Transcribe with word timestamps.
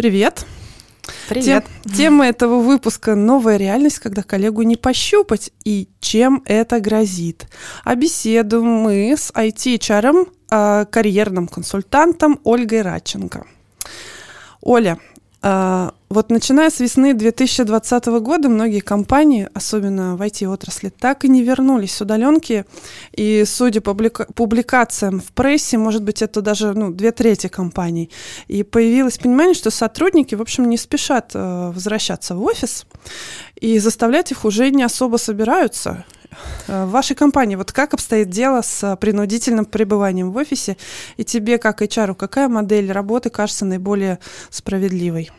Привет. 0.00 0.46
Привет. 1.28 1.66
Тем, 1.84 1.92
тема 1.92 2.26
этого 2.26 2.60
выпуска 2.60 3.14
«Новая 3.14 3.58
реальность, 3.58 3.98
когда 3.98 4.22
коллегу 4.22 4.62
не 4.62 4.76
пощупать» 4.76 5.52
и 5.62 5.90
чем 6.00 6.42
это 6.46 6.80
грозит. 6.80 7.46
А 7.84 7.94
беседуем 7.96 8.64
мы 8.64 9.14
с 9.14 9.30
IT-чаром, 9.30 10.28
э, 10.50 10.86
карьерным 10.90 11.48
консультантом 11.48 12.40
Ольгой 12.44 12.80
Радченко. 12.80 13.46
Оля, 14.62 14.96
а, 14.96 15.19
вот 15.42 16.30
начиная 16.30 16.68
с 16.68 16.80
весны 16.80 17.14
2020 17.14 18.06
года 18.20 18.48
многие 18.48 18.80
компании, 18.80 19.48
особенно 19.54 20.16
в 20.16 20.22
IT-отрасли, 20.22 20.90
так 20.90 21.24
и 21.24 21.28
не 21.28 21.42
вернулись 21.42 21.94
с 21.94 22.00
удаленки. 22.02 22.66
И 23.12 23.44
судя 23.46 23.80
по 23.80 23.94
публикациям 23.94 25.20
в 25.20 25.32
прессе, 25.32 25.78
может 25.78 26.02
быть, 26.02 26.20
это 26.20 26.42
даже 26.42 26.74
ну, 26.74 26.90
две 26.90 27.12
трети 27.12 27.46
компаний. 27.46 28.10
И 28.48 28.62
появилось 28.64 29.18
понимание, 29.18 29.54
что 29.54 29.70
сотрудники, 29.70 30.34
в 30.34 30.42
общем, 30.42 30.68
не 30.68 30.76
спешат 30.76 31.30
э, 31.34 31.70
возвращаться 31.74 32.34
в 32.34 32.42
офис. 32.42 32.86
И 33.54 33.78
заставлять 33.78 34.32
их 34.32 34.44
уже 34.44 34.70
не 34.70 34.82
особо 34.82 35.16
собираются. 35.16 36.04
Э, 36.68 36.84
в 36.84 36.90
вашей 36.90 37.16
компании 37.16 37.56
вот 37.56 37.72
как 37.72 37.94
обстоит 37.94 38.30
дело 38.30 38.62
с 38.62 38.96
принудительным 38.96 39.64
пребыванием 39.64 40.30
в 40.30 40.36
офисе? 40.36 40.76
И 41.16 41.24
тебе, 41.24 41.58
как 41.58 41.82
HR, 41.82 42.14
какая 42.14 42.48
модель 42.48 42.90
работы 42.92 43.30
кажется 43.30 43.64
наиболее 43.64 44.18
справедливой? 44.50 45.30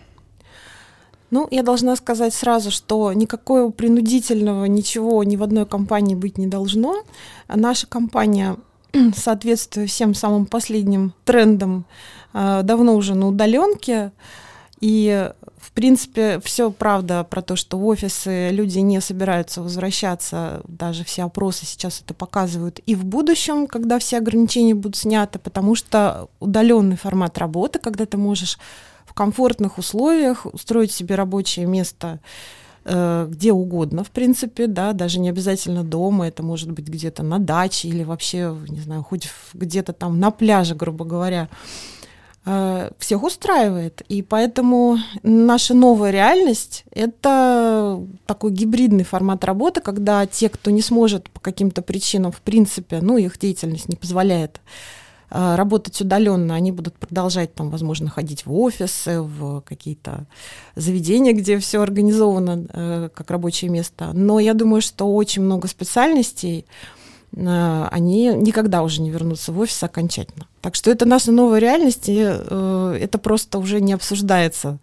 Ну, 1.32 1.48
я 1.50 1.64
должна 1.64 1.96
сказать 1.96 2.34
сразу, 2.34 2.72
что 2.72 3.14
никакого 3.14 3.72
принудительного 3.72 4.66
ничего 4.66 5.24
ни 5.24 5.38
в 5.38 5.44
одной 5.44 5.66
компании 5.66 6.14
быть 6.14 6.38
не 6.38 6.48
должно. 6.48 7.04
Наша 7.48 7.88
компания 7.88 8.58
соответствует 9.16 9.90
всем 9.90 10.14
самым 10.14 10.46
последним 10.46 11.14
трендам 11.24 11.86
э, 12.34 12.62
давно 12.64 12.96
уже 12.96 13.16
на 13.16 13.30
удаленке. 13.30 14.12
И, 14.82 15.32
в 15.72 15.74
принципе, 15.74 16.42
все 16.44 16.70
правда 16.70 17.24
про 17.24 17.42
то, 17.42 17.56
что 17.56 17.80
в 17.80 17.86
офисы 17.86 18.50
люди 18.50 18.80
не 18.80 19.00
собираются 19.00 19.62
возвращаться. 19.62 20.62
Даже 20.68 21.06
все 21.06 21.24
опросы 21.24 21.66
сейчас 21.66 22.02
это 22.02 22.14
показывают 22.14 22.82
и 22.86 22.94
в 22.94 23.06
будущем, 23.06 23.68
когда 23.68 23.98
все 23.98 24.18
ограничения 24.18 24.76
будут 24.76 24.98
сняты, 24.98 25.40
потому 25.40 25.76
что 25.76 26.28
удаленный 26.42 26.98
формат 26.98 27.38
работы, 27.38 27.80
когда 27.80 28.06
ты 28.06 28.18
можешь 28.18 28.60
в 29.06 29.14
комфортных 29.14 29.78
условиях 29.78 30.46
устроить 30.46 30.92
себе 30.92 31.16
рабочее 31.16 31.68
место 31.68 32.20
э, 32.84 33.28
где 33.30 33.54
угодно, 33.54 34.04
в 34.04 34.12
принципе, 34.12 34.68
да, 34.68 34.92
даже 34.92 35.22
не 35.22 35.30
обязательно 35.30 35.86
дома, 35.86 36.28
это 36.28 36.44
может 36.44 36.70
быть 36.70 36.90
где-то 36.90 37.24
на 37.24 37.40
даче 37.40 37.88
или 37.88 38.04
вообще, 38.04 38.54
не 38.68 38.82
знаю, 38.82 39.04
хоть 39.04 39.30
где-то 39.54 39.94
там 39.94 40.20
на 40.20 40.32
пляже, 40.32 40.76
грубо 40.76 41.06
говоря, 41.06 41.48
всех 42.44 43.24
устраивает. 43.24 44.02
И 44.10 44.24
поэтому 44.24 44.98
наша 45.22 45.76
новая 45.76 46.10
реальность— 46.10 46.86
это 46.92 48.04
такой 48.26 48.52
гибридный 48.52 49.04
формат 49.04 49.44
работы, 49.44 49.80
когда 49.80 50.26
те, 50.26 50.50
кто 50.50 50.72
не 50.72 50.82
сможет 50.82 51.30
по 51.30 51.40
каким-то 51.40 51.84
причинам, 51.84 52.32
в 52.32 52.42
принципе, 52.42 53.00
ну, 53.02 53.18
их 53.18 53.38
деятельность 53.38 53.90
не 53.90 53.96
позволяет 53.96 54.60
э, 55.30 55.56
работать 55.56 56.02
удаленно, 56.02 56.56
они 56.56 56.72
будут 56.72 56.96
продолжать 56.96 57.54
там, 57.54 57.70
возможно, 57.70 58.10
ходить 58.10 58.48
в 58.48 58.54
офисы, 58.56 59.22
в 59.22 59.62
какие-то 59.62 60.26
заведения, 60.76 61.34
где 61.34 61.60
все 61.60 61.80
организовано 61.80 62.66
э, 62.74 63.10
как 63.14 63.30
рабочее 63.30 63.70
место. 63.70 64.14
Но 64.14 64.40
я 64.40 64.56
думаю, 64.56 64.82
что 64.82 65.14
очень 65.14 65.44
много 65.44 65.68
специальностей, 65.68 66.66
Э, 67.36 67.88
они 67.92 68.28
никогда 68.28 68.84
уже 68.84 69.02
не 69.02 69.10
вернутся 69.10 69.52
в 69.52 69.60
офис 69.60 69.82
окончательно. 69.84 70.48
Так 70.62 70.76
что 70.76 70.92
это 70.92 71.06
наша 71.06 71.32
новая 71.32 71.60
реальность, 71.60 72.08
и 72.08 72.24
э, 72.24 72.98
это 73.02 73.18
просто 73.18 73.58
уже 73.58 73.82
не 73.82 73.94
обсуждается. 73.94 74.78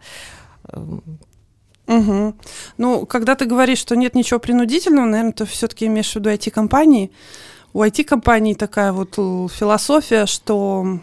Угу. 1.86 2.34
Ну, 2.76 3.06
когда 3.06 3.34
ты 3.34 3.46
говоришь, 3.46 3.78
что 3.78 3.96
нет 3.96 4.14
ничего 4.14 4.40
принудительного, 4.40 5.06
наверное, 5.06 5.32
ты 5.32 5.44
все-таки 5.46 5.86
имеешь 5.86 6.12
в 6.12 6.16
виду 6.16 6.30
IT-компании. 6.30 7.10
У 7.72 7.82
IT-компаний 7.82 8.54
такая 8.54 8.92
вот 8.92 9.14
философия, 9.14 10.26
что 10.26 11.00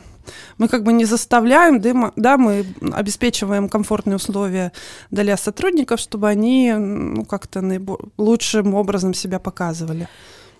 мы 0.57 0.67
как 0.67 0.83
бы 0.83 0.93
не 0.93 1.05
заставляем, 1.05 1.81
да, 2.15 2.37
мы 2.37 2.65
обеспечиваем 2.93 3.69
комфортные 3.69 4.17
условия 4.17 4.71
для 5.11 5.37
сотрудников, 5.37 5.99
чтобы 5.99 6.27
они 6.27 6.73
ну, 6.73 7.25
как-то 7.25 7.63
лучшим 8.17 8.75
образом 8.75 9.13
себя 9.13 9.39
показывали. 9.39 10.07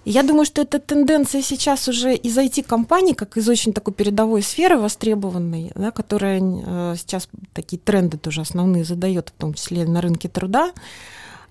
Я 0.05 0.21
думаю, 0.21 0.45
что 0.45 0.61
эта 0.61 0.79
тенденция 0.79 1.41
сейчас 1.41 1.87
уже 1.87 2.15
из 2.15 2.37
IT-компаний, 2.37 3.15
как 3.15 3.37
из 3.37 3.49
очень 3.49 3.73
такой 3.73 3.93
передовой 3.93 4.43
сферы 4.43 4.77
востребованной, 4.77 5.71
да, 5.75 5.89
которая 5.89 6.39
э, 6.41 6.95
сейчас 6.97 7.27
такие 7.53 7.79
тренды 7.79 8.17
тоже 8.17 8.41
основные 8.41 8.85
задает, 8.85 9.29
в 9.29 9.39
том 9.39 9.55
числе 9.55 9.85
на 9.85 10.01
рынке 10.01 10.29
труда. 10.29 10.71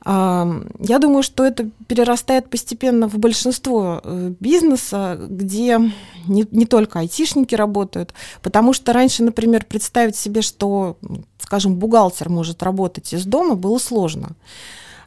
Я 0.07 0.99
думаю, 1.01 1.23
что 1.23 1.47
это 1.47 1.71
перерастает 1.87 2.51
постепенно 2.51 3.09
в 3.09 3.17
большинство 3.17 4.03
э, 4.05 4.35
бизнеса, 4.39 5.17
где 5.19 5.79
не, 6.27 6.47
не 6.51 6.67
только 6.67 6.99
айтишники 6.99 7.55
работают, 7.55 8.13
потому 8.43 8.75
что 8.75 8.93
раньше, 8.93 9.23
например, 9.23 9.65
представить 9.65 10.15
себе, 10.15 10.43
что, 10.43 10.99
скажем, 11.39 11.77
бухгалтер 11.77 12.29
может 12.29 12.63
работать 12.63 13.15
из 13.15 13.25
дома, 13.25 13.55
было 13.55 13.79
сложно. 13.79 14.33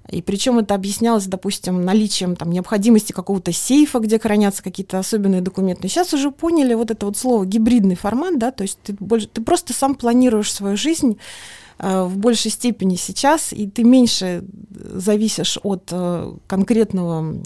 И 0.10 0.22
причем 0.22 0.60
это 0.60 0.74
объяснялось, 0.74 1.26
допустим, 1.26 1.84
наличием 1.84 2.36
там, 2.36 2.50
необходимости 2.50 3.12
какого-то 3.12 3.52
сейфа, 3.52 4.00
где 4.00 4.20
хранятся 4.20 4.64
какие-то 4.64 5.00
особенные 5.00 5.42
документы. 5.42 5.90
Сейчас 5.90 6.14
уже 6.14 6.32
поняли 6.32 6.74
вот 6.76 6.92
это 6.92 7.06
вот 7.06 7.18
слово 7.18 7.46
гибридный 7.46 7.96
формат, 7.96 8.38
да, 8.38 8.52
то 8.52 8.64
есть 8.64 8.80
ты, 8.84 8.96
больше, 9.00 9.28
ты 9.28 9.42
просто 9.42 9.74
сам 9.74 9.96
планируешь 9.96 10.54
свою 10.54 10.78
жизнь 10.78 11.18
э, 11.80 12.04
в 12.04 12.18
большей 12.18 12.52
степени 12.52 12.96
сейчас, 12.96 13.52
и 13.52 13.68
ты 13.68 13.84
меньше 13.84 14.46
зависишь 14.70 15.60
от 15.64 15.90
э, 15.92 16.34
конкретного 16.48 17.42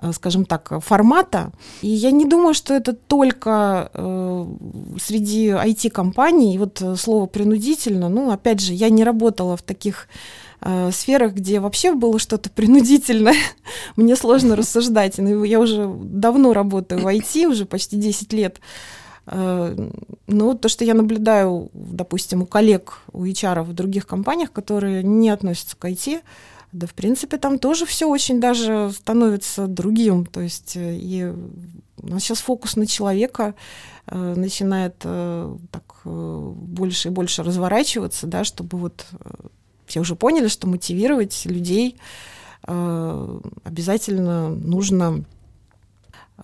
э, 0.00 0.12
скажем 0.12 0.44
так, 0.44 0.80
формата. 0.84 1.50
И 1.82 1.88
я 1.88 2.12
не 2.12 2.24
думаю, 2.24 2.54
что 2.54 2.72
это 2.72 2.92
только 2.92 3.90
э, 3.92 4.46
среди 5.02 5.48
IT-компаний. 5.48 6.54
И 6.54 6.58
вот 6.58 6.80
слово 6.96 7.26
принудительно, 7.26 8.08
ну, 8.08 8.30
опять 8.30 8.60
же, 8.60 8.74
я 8.74 8.90
не 8.90 9.02
работала 9.02 9.56
в 9.56 9.62
таких 9.62 10.06
э, 10.60 10.90
сферах, 10.92 11.34
где 11.34 11.60
вообще 11.60 11.94
было 11.94 12.18
что-то 12.18 12.50
принудительное, 12.50 13.36
мне 13.96 14.16
сложно 14.16 14.56
рассуждать. 14.56 15.18
Ну, 15.18 15.44
я 15.44 15.60
уже 15.60 15.86
давно 15.88 16.52
работаю 16.52 17.00
в 17.00 17.06
IT, 17.06 17.46
уже 17.46 17.66
почти 17.66 17.96
10 17.96 18.32
лет. 18.32 18.60
Э, 19.26 19.90
ну, 20.26 20.54
то, 20.54 20.68
что 20.68 20.84
я 20.84 20.94
наблюдаю, 20.94 21.70
допустим, 21.72 22.42
у 22.42 22.46
коллег, 22.46 23.00
у 23.12 23.24
HR 23.24 23.62
в 23.62 23.72
других 23.72 24.06
компаниях, 24.06 24.52
которые 24.52 25.02
не 25.02 25.30
относятся 25.30 25.76
к 25.76 25.84
IT, 25.84 26.20
да, 26.72 26.86
в 26.86 26.94
принципе, 26.94 27.38
там 27.38 27.58
тоже 27.58 27.86
все 27.86 28.06
очень 28.06 28.40
даже 28.40 28.92
становится 28.94 29.66
другим. 29.66 30.26
То 30.26 30.40
есть 30.40 30.76
э, 30.76 30.96
и 30.96 31.32
у 32.02 32.06
нас 32.06 32.22
сейчас 32.22 32.40
фокус 32.40 32.76
на 32.76 32.86
человека 32.86 33.54
э, 34.06 34.34
начинает 34.36 34.96
э, 35.04 35.56
так 35.70 35.84
э, 36.04 36.52
больше 36.54 37.08
и 37.08 37.10
больше 37.10 37.42
разворачиваться, 37.42 38.26
да, 38.26 38.44
чтобы 38.44 38.78
вот 38.78 39.06
все 39.86 40.00
уже 40.00 40.14
поняли, 40.16 40.48
что 40.48 40.66
мотивировать 40.66 41.44
людей 41.46 41.96
э, 42.66 43.40
обязательно 43.64 44.48
нужно 44.48 45.24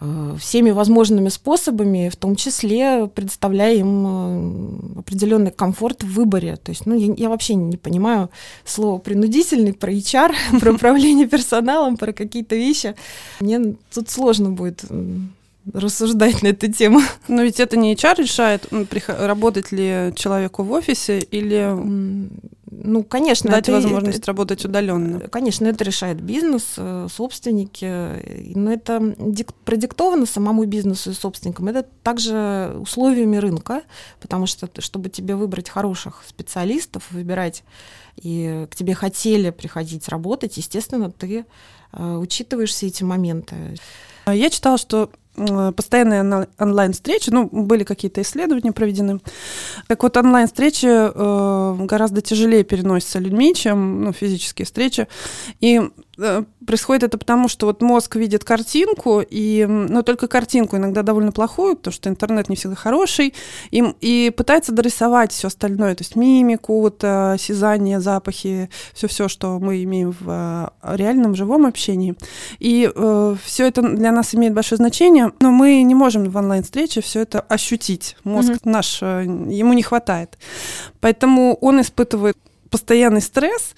э, 0.00 0.36
всеми 0.38 0.70
возможными 0.70 1.28
способами, 1.28 2.08
в 2.08 2.16
том 2.16 2.36
числе 2.36 3.06
предоставляя 3.06 3.74
им 3.74 4.06
э, 4.06 4.98
определенный 5.00 5.50
комфорт 5.50 6.02
в 6.02 6.12
выборе. 6.12 6.56
То 6.56 6.70
есть, 6.70 6.86
ну, 6.86 6.96
я, 6.96 7.12
я 7.16 7.28
вообще 7.28 7.54
не 7.54 7.76
понимаю 7.76 8.30
слово 8.64 8.98
принудительный 8.98 9.72
про 9.72 9.92
HR, 9.92 10.32
про 10.60 10.72
управление 10.72 11.26
персоналом, 11.26 11.96
про 11.96 12.12
какие-то 12.12 12.56
вещи. 12.56 12.94
Мне 13.40 13.74
тут 13.92 14.08
сложно 14.08 14.50
будет 14.50 14.84
рассуждать 15.72 16.42
на 16.42 16.48
эту 16.48 16.70
тему. 16.70 17.00
Но 17.28 17.42
ведь 17.42 17.60
это 17.60 17.76
не 17.76 17.94
HR 17.94 18.22
решает, 18.22 18.66
работать 19.06 19.72
ли 19.72 20.12
человеку 20.14 20.62
в 20.62 20.72
офисе 20.72 21.18
или 21.18 21.76
ну, 22.74 23.04
конечно, 23.04 23.50
дать 23.50 23.68
это, 23.68 23.72
возможность 23.72 24.18
это, 24.18 24.28
работать 24.28 24.64
удаленно. 24.64 25.20
Конечно, 25.28 25.66
это 25.66 25.84
решает 25.84 26.20
бизнес, 26.20 26.74
э, 26.78 27.06
собственники, 27.12 28.54
но 28.56 28.72
это 28.72 29.14
продиктовано 29.64 30.24
самому 30.24 30.64
бизнесу 30.64 31.10
и 31.10 31.14
собственникам. 31.14 31.68
Это 31.68 31.86
также 32.02 32.74
условиями 32.80 33.36
рынка, 33.36 33.82
потому 34.20 34.46
что 34.46 34.68
чтобы 34.78 35.10
тебе 35.10 35.36
выбрать 35.36 35.68
хороших 35.68 36.24
специалистов, 36.26 37.10
выбирать 37.10 37.62
и 38.16 38.66
к 38.70 38.74
тебе 38.74 38.94
хотели 38.94 39.50
приходить 39.50 40.08
работать, 40.08 40.56
естественно, 40.56 41.10
ты 41.10 41.44
э, 41.92 42.16
учитываешь 42.16 42.70
все 42.70 42.86
эти 42.86 43.04
моменты. 43.04 43.76
Я 44.26 44.48
читала, 44.50 44.78
что 44.78 45.10
постоянные 45.34 46.48
онлайн-встречи, 46.58 47.30
ну, 47.30 47.48
были 47.50 47.84
какие-то 47.84 48.20
исследования 48.22 48.72
проведены. 48.72 49.20
Так 49.88 50.02
вот, 50.02 50.16
онлайн-встречи 50.16 50.86
э, 50.86 51.84
гораздо 51.86 52.20
тяжелее 52.20 52.64
переносятся 52.64 53.18
людьми, 53.18 53.54
чем 53.54 54.04
ну, 54.04 54.12
физические 54.12 54.66
встречи. 54.66 55.08
И 55.60 55.80
Э, 56.11 56.11
происходит 56.16 57.04
это 57.04 57.18
потому, 57.18 57.48
что 57.48 57.66
вот 57.66 57.80
мозг 57.80 58.16
видит 58.16 58.44
картинку, 58.44 59.22
и, 59.28 59.64
но 59.66 60.02
только 60.02 60.28
картинку 60.28 60.76
иногда 60.76 61.02
довольно 61.02 61.32
плохую, 61.32 61.76
потому 61.76 61.92
что 61.92 62.08
интернет 62.08 62.48
не 62.48 62.56
всегда 62.56 62.76
хороший, 62.76 63.34
и, 63.70 63.82
и 64.00 64.30
пытается 64.30 64.72
дорисовать 64.72 65.32
все 65.32 65.48
остальное, 65.48 65.94
то 65.94 66.02
есть 66.02 66.14
мимику, 66.16 66.80
вот, 66.80 67.02
э, 67.02 67.32
осязание, 67.32 68.00
запахи, 68.00 68.68
все-все, 68.92 69.28
что 69.28 69.58
мы 69.58 69.82
имеем 69.84 70.14
в 70.18 70.70
э, 70.82 70.96
реальном 70.96 71.34
живом 71.34 71.66
общении. 71.66 72.14
И 72.58 72.90
э, 72.94 73.36
все 73.44 73.66
это 73.66 73.82
для 73.82 74.12
нас 74.12 74.34
имеет 74.34 74.52
большое 74.52 74.76
значение, 74.76 75.32
но 75.40 75.50
мы 75.50 75.82
не 75.82 75.94
можем 75.94 76.28
в 76.28 76.36
онлайн-встрече 76.36 77.00
все 77.00 77.20
это 77.20 77.40
ощутить. 77.40 78.16
Мозг 78.24 78.50
mm-hmm. 78.50 78.70
наш, 78.70 79.02
ему 79.02 79.72
не 79.72 79.82
хватает. 79.82 80.38
Поэтому 81.00 81.56
он 81.60 81.80
испытывает 81.80 82.36
постоянный 82.72 83.20
стресс 83.20 83.74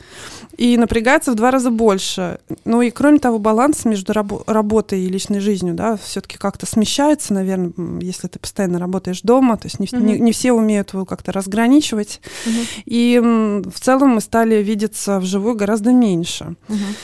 и 0.56 0.78
напрягается 0.78 1.32
в 1.32 1.34
два 1.34 1.50
раза 1.50 1.70
больше. 1.70 2.38
Ну 2.64 2.80
и 2.80 2.90
кроме 2.90 3.18
того, 3.18 3.38
баланс 3.38 3.84
между 3.84 4.12
рабо- 4.12 4.44
работой 4.46 5.00
и 5.00 5.08
личной 5.08 5.40
жизнью, 5.40 5.74
да, 5.74 5.96
все-таки 5.96 6.38
как-то 6.38 6.64
смещается, 6.64 7.34
наверное, 7.34 7.72
если 8.00 8.28
ты 8.28 8.38
постоянно 8.38 8.78
работаешь 8.78 9.20
дома, 9.22 9.56
то 9.56 9.66
есть 9.66 9.80
не, 9.80 9.86
mm-hmm. 9.86 10.00
не, 10.00 10.18
не 10.20 10.32
все 10.32 10.52
умеют 10.52 10.94
его 10.94 11.04
как-то 11.04 11.32
разграничивать. 11.32 12.20
Mm-hmm. 12.46 12.82
И 12.86 13.20
в 13.68 13.80
целом 13.80 14.10
мы 14.10 14.20
стали 14.20 14.62
видеться 14.62 15.18
вживую 15.18 15.56
гораздо 15.56 15.92
меньше. 15.92 16.54
Mm-hmm. 16.68 16.94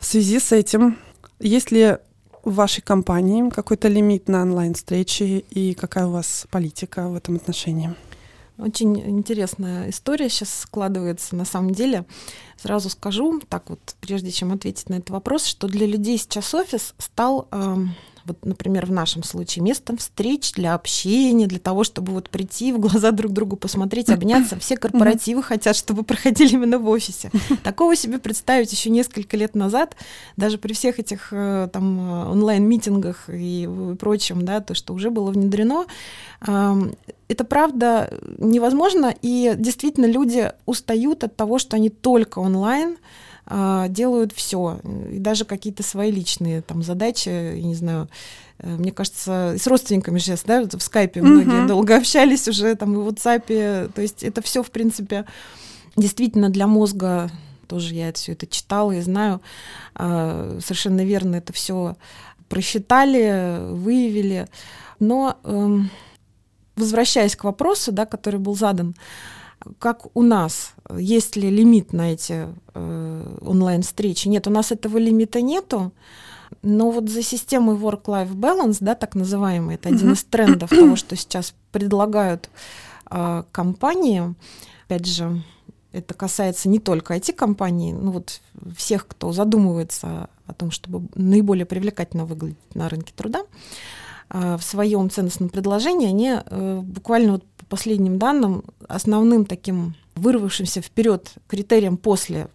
В 0.00 0.04
связи 0.04 0.40
с 0.40 0.50
этим, 0.50 0.98
есть 1.38 1.70
ли 1.70 1.98
в 2.44 2.54
вашей 2.54 2.82
компании 2.82 3.48
какой-то 3.50 3.86
лимит 3.88 4.28
на 4.28 4.42
онлайн-встречи 4.42 5.44
и 5.50 5.74
какая 5.74 6.06
у 6.06 6.10
вас 6.10 6.46
политика 6.50 7.08
в 7.08 7.14
этом 7.14 7.36
отношении? 7.36 7.94
Очень 8.58 8.98
интересная 8.98 9.90
история 9.90 10.28
сейчас 10.28 10.60
складывается. 10.60 11.36
На 11.36 11.44
самом 11.44 11.72
деле, 11.72 12.06
сразу 12.56 12.88
скажу, 12.88 13.40
так 13.48 13.68
вот, 13.68 13.96
прежде 14.00 14.30
чем 14.30 14.52
ответить 14.52 14.88
на 14.88 14.94
этот 14.94 15.10
вопрос, 15.10 15.44
что 15.44 15.68
для 15.68 15.86
людей 15.86 16.16
сейчас 16.16 16.54
офис 16.54 16.94
стал 16.98 17.48
э, 17.50 17.76
вот, 18.26 18.44
например, 18.44 18.86
в 18.86 18.92
нашем 18.92 19.22
случае, 19.22 19.62
местом 19.62 19.96
встреч 19.96 20.52
для 20.52 20.74
общения, 20.74 21.46
для 21.46 21.58
того, 21.58 21.84
чтобы 21.84 22.12
вот 22.12 22.28
прийти 22.28 22.72
в 22.72 22.78
глаза 22.78 23.10
друг 23.12 23.32
другу, 23.32 23.56
посмотреть, 23.56 24.08
обняться. 24.08 24.58
Все 24.58 24.76
корпоративы 24.76 25.42
хотят, 25.42 25.76
чтобы 25.76 26.02
проходили 26.02 26.54
именно 26.54 26.78
в 26.78 26.88
офисе. 26.88 27.30
Такого 27.62 27.94
себе 27.96 28.18
представить 28.18 28.72
еще 28.72 28.90
несколько 28.90 29.36
лет 29.36 29.54
назад, 29.54 29.96
даже 30.36 30.58
при 30.58 30.72
всех 30.72 30.98
этих 30.98 31.28
э, 31.30 31.68
там 31.72 32.30
онлайн-митингах 32.30 33.28
и 33.28 33.68
прочем, 33.98 34.44
да, 34.44 34.60
то, 34.60 34.74
что 34.74 34.94
уже 34.94 35.10
было 35.10 35.30
внедрено, 35.30 35.86
это 36.40 37.44
правда 37.44 38.12
невозможно, 38.38 39.14
и 39.22 39.54
действительно 39.56 40.06
люди 40.06 40.52
устают 40.64 41.24
от 41.24 41.36
того, 41.36 41.58
что 41.58 41.76
они 41.76 41.90
только 41.90 42.38
онлайн, 42.38 42.98
делают 43.48 44.32
все, 44.32 44.80
и 45.10 45.18
даже 45.18 45.44
какие-то 45.44 45.82
свои 45.82 46.10
личные 46.10 46.62
там 46.62 46.82
задачи, 46.82 47.28
я 47.28 47.62
не 47.62 47.74
знаю, 47.76 48.08
э, 48.58 48.76
мне 48.76 48.90
кажется, 48.90 49.54
с 49.58 49.66
родственниками 49.66 50.18
сейчас, 50.18 50.42
да, 50.42 50.64
в 50.64 50.80
скайпе 50.80 51.22
многие 51.22 51.64
uh-huh. 51.64 51.68
долго 51.68 51.96
общались 51.96 52.48
уже, 52.48 52.74
там, 52.74 52.94
и 52.94 52.96
в 52.96 53.08
WhatsApp, 53.08 53.92
то 53.92 54.02
есть 54.02 54.24
это 54.24 54.42
все, 54.42 54.62
в 54.62 54.70
принципе, 54.70 55.26
действительно 55.96 56.50
для 56.50 56.66
мозга, 56.66 57.30
тоже 57.68 57.94
я 57.94 58.12
все 58.12 58.32
это 58.32 58.46
читала 58.46 58.92
и 58.92 59.00
знаю, 59.00 59.40
а, 59.94 60.58
совершенно 60.60 61.04
верно 61.04 61.36
это 61.36 61.52
все 61.52 61.96
просчитали, 62.48 63.58
выявили, 63.72 64.46
но 65.00 65.36
эм, 65.44 65.90
возвращаясь 66.76 67.36
к 67.36 67.44
вопросу, 67.44 67.92
да, 67.92 68.06
который 68.06 68.38
был 68.38 68.54
задан, 68.54 68.94
как 69.78 70.06
у 70.14 70.22
нас, 70.22 70.74
есть 70.96 71.36
ли 71.36 71.50
лимит 71.50 71.92
на 71.92 72.12
эти 72.12 72.46
э, 72.74 73.38
онлайн-встречи? 73.40 74.28
Нет, 74.28 74.46
у 74.46 74.50
нас 74.50 74.72
этого 74.72 74.98
лимита 74.98 75.40
нету. 75.40 75.92
Но 76.62 76.90
вот 76.90 77.08
за 77.08 77.22
системой 77.22 77.76
work-life 77.76 78.32
balance, 78.32 78.78
да, 78.80 78.94
так 78.94 79.14
называемый, 79.14 79.74
это 79.74 79.88
один 79.88 80.12
из 80.12 80.24
трендов 80.24 80.70
того, 80.70 80.96
что 80.96 81.16
сейчас 81.16 81.54
предлагают 81.72 82.50
э, 83.10 83.42
компании. 83.52 84.34
Опять 84.86 85.06
же, 85.06 85.42
это 85.92 86.14
касается 86.14 86.68
не 86.68 86.78
только 86.78 87.16
IT-компаний, 87.16 87.92
ну 87.92 88.12
вот 88.12 88.40
всех, 88.76 89.06
кто 89.06 89.32
задумывается 89.32 90.28
о 90.46 90.54
том, 90.54 90.70
чтобы 90.70 91.08
наиболее 91.14 91.66
привлекательно 91.66 92.24
выглядеть 92.24 92.74
на 92.74 92.88
рынке 92.88 93.12
труда. 93.16 93.40
Э, 93.40 93.44
в 94.28 94.60
своем 94.60 95.08
ценностном 95.10 95.48
предложении 95.48 96.08
они 96.08 96.34
э, 96.34 96.80
буквально 96.82 97.32
вот 97.32 97.44
по 97.44 97.64
последним 97.66 98.18
данным 98.18 98.64
основным 98.88 99.44
таким 99.44 99.94
вырвавшимся 100.14 100.80
вперед 100.80 101.32
критерием 101.46 101.96
после 101.96 102.48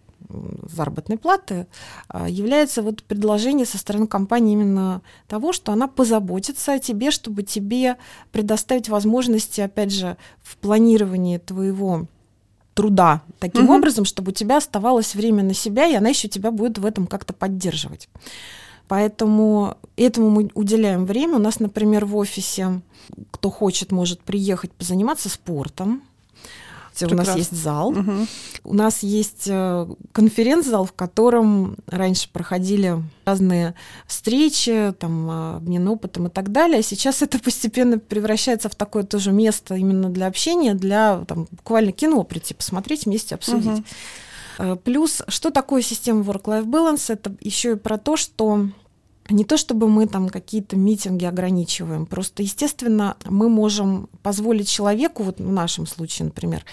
заработной 0.70 1.18
платы 1.18 1.66
э, 2.12 2.26
является 2.28 2.82
вот 2.82 3.02
предложение 3.02 3.66
со 3.66 3.78
стороны 3.78 4.06
компании 4.06 4.54
именно 4.54 5.02
того, 5.28 5.52
что 5.52 5.72
она 5.72 5.88
позаботится 5.88 6.74
о 6.74 6.78
тебе, 6.78 7.10
чтобы 7.10 7.42
тебе 7.42 7.96
предоставить 8.30 8.88
возможности, 8.88 9.60
опять 9.60 9.92
же, 9.92 10.16
в 10.42 10.56
планировании 10.56 11.38
твоего 11.38 12.06
труда 12.74 13.22
таким 13.38 13.64
угу. 13.64 13.74
образом, 13.74 14.04
чтобы 14.04 14.30
у 14.30 14.34
тебя 14.34 14.56
оставалось 14.56 15.14
время 15.14 15.42
на 15.42 15.54
себя, 15.54 15.86
и 15.86 15.94
она 15.94 16.08
еще 16.08 16.28
тебя 16.28 16.50
будет 16.50 16.78
в 16.78 16.86
этом 16.86 17.06
как-то 17.06 17.32
поддерживать. 17.32 18.08
Поэтому 18.92 19.78
этому 19.96 20.28
мы 20.28 20.50
уделяем 20.52 21.06
время. 21.06 21.36
У 21.36 21.38
нас, 21.38 21.60
например, 21.60 22.04
в 22.04 22.14
офисе, 22.14 22.82
кто 23.30 23.48
хочет, 23.48 23.90
может 23.90 24.20
приехать 24.20 24.70
позаниматься 24.70 25.30
спортом. 25.30 26.02
Прекрасно. 26.98 27.16
У 27.16 27.24
нас 27.24 27.36
есть 27.38 27.56
зал. 27.56 27.88
Угу. 27.88 28.12
У 28.64 28.74
нас 28.74 29.02
есть 29.02 29.48
конференц-зал, 30.12 30.84
в 30.84 30.92
котором 30.92 31.78
раньше 31.86 32.28
проходили 32.30 33.02
разные 33.24 33.76
встречи, 34.06 34.92
там, 34.98 35.30
э, 35.30 35.56
обмен 35.56 35.88
опытом 35.88 36.26
и 36.26 36.30
так 36.30 36.52
далее. 36.52 36.82
Сейчас 36.82 37.22
это 37.22 37.38
постепенно 37.38 37.98
превращается 37.98 38.68
в 38.68 38.74
такое 38.74 39.04
тоже 39.04 39.32
место 39.32 39.74
именно 39.74 40.10
для 40.10 40.26
общения, 40.26 40.74
для 40.74 41.24
там, 41.26 41.48
буквально 41.50 41.92
кино 41.92 42.22
прийти, 42.24 42.52
посмотреть, 42.52 43.06
вместе 43.06 43.36
обсудить. 43.36 43.82
Угу. 44.58 44.76
Плюс, 44.84 45.22
что 45.28 45.50
такое 45.50 45.80
система 45.80 46.22
Work-Life 46.24 46.66
Balance? 46.66 47.10
Это 47.10 47.34
еще 47.40 47.72
и 47.72 47.76
про 47.76 47.96
то, 47.96 48.18
что 48.18 48.68
не 49.32 49.44
то 49.44 49.56
чтобы 49.56 49.88
мы 49.88 50.06
там 50.06 50.28
какие-то 50.28 50.76
митинги 50.76 51.24
ограничиваем, 51.24 52.06
просто, 52.06 52.42
естественно, 52.42 53.16
мы 53.24 53.48
можем 53.48 54.08
позволить 54.22 54.68
человеку, 54.68 55.22
вот 55.22 55.38
в 55.38 55.50
нашем 55.50 55.86
случае, 55.86 56.26
например, 56.26 56.64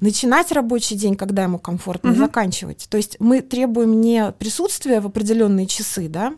начинать 0.00 0.52
рабочий 0.52 0.96
день, 0.96 1.16
когда 1.16 1.42
ему 1.42 1.58
комфортно, 1.58 2.10
угу. 2.10 2.18
заканчивать. 2.18 2.86
То 2.88 2.96
есть 2.96 3.16
мы 3.18 3.40
требуем 3.40 4.00
не 4.00 4.32
присутствия 4.38 5.00
в 5.00 5.06
определенные 5.06 5.66
часы, 5.66 6.08
да, 6.08 6.34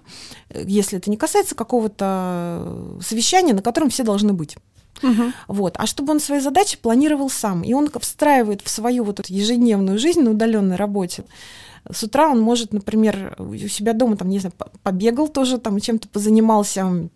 если 0.54 0.98
это 0.98 1.10
не 1.10 1.16
касается 1.16 1.54
какого-то 1.54 2.98
совещания, 3.02 3.52
на 3.52 3.62
котором 3.62 3.90
все 3.90 4.02
должны 4.02 4.32
быть. 4.32 4.56
Угу. 5.02 5.32
Вот. 5.48 5.74
А 5.78 5.86
чтобы 5.86 6.12
он 6.12 6.20
свои 6.20 6.40
задачи 6.40 6.76
планировал 6.76 7.30
сам. 7.30 7.62
И 7.62 7.72
он 7.72 7.88
встраивает 8.00 8.60
в 8.62 8.68
свою 8.68 9.04
вот 9.04 9.20
эту 9.20 9.32
ежедневную 9.32 9.98
жизнь 9.98 10.20
на 10.20 10.30
удаленной 10.30 10.76
работе 10.76 11.24
с 11.88 12.02
утра 12.02 12.28
он 12.28 12.40
может, 12.40 12.72
например, 12.72 13.34
у 13.38 13.54
себя 13.56 13.92
дома, 13.92 14.16
там, 14.16 14.28
не 14.28 14.38
знаю, 14.38 14.54
побегал 14.82 15.28
тоже, 15.28 15.58
там, 15.58 15.78
чем-то 15.80 16.08
позанимался, 16.08 17.08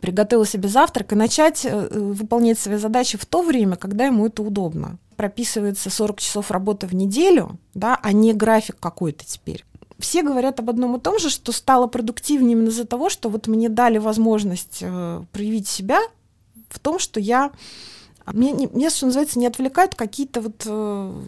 приготовил 0.00 0.44
себе 0.44 0.68
завтрак 0.68 1.12
и 1.12 1.16
начать 1.16 1.64
э, 1.64 1.88
выполнять 1.90 2.58
свои 2.58 2.76
задачи 2.76 3.18
в 3.18 3.26
то 3.26 3.42
время, 3.42 3.76
когда 3.76 4.06
ему 4.06 4.26
это 4.26 4.42
удобно. 4.42 4.98
Прописывается 5.16 5.90
40 5.90 6.20
часов 6.20 6.50
работы 6.50 6.86
в 6.86 6.94
неделю, 6.94 7.58
да, 7.74 7.98
а 8.02 8.12
не 8.12 8.32
график 8.32 8.76
какой-то 8.78 9.24
теперь. 9.24 9.64
Все 9.98 10.22
говорят 10.22 10.60
об 10.60 10.70
одном 10.70 10.96
и 10.96 11.00
том 11.00 11.18
же, 11.18 11.28
что 11.28 11.50
стало 11.50 11.88
продуктивнее 11.88 12.52
именно 12.52 12.68
из-за 12.68 12.84
того, 12.84 13.08
что 13.08 13.28
вот 13.28 13.48
мне 13.48 13.68
дали 13.68 13.98
возможность 13.98 14.78
э, 14.80 15.22
проявить 15.32 15.66
себя 15.66 16.00
в 16.68 16.78
том, 16.78 16.98
что 16.98 17.18
я 17.18 17.50
меня, 18.32 18.68
меня, 18.72 18.90
что 18.90 19.06
называется, 19.06 19.38
не 19.38 19.46
отвлекают 19.46 19.94
какие-то 19.94 20.40
вот 20.40 20.62
э, 20.66 21.22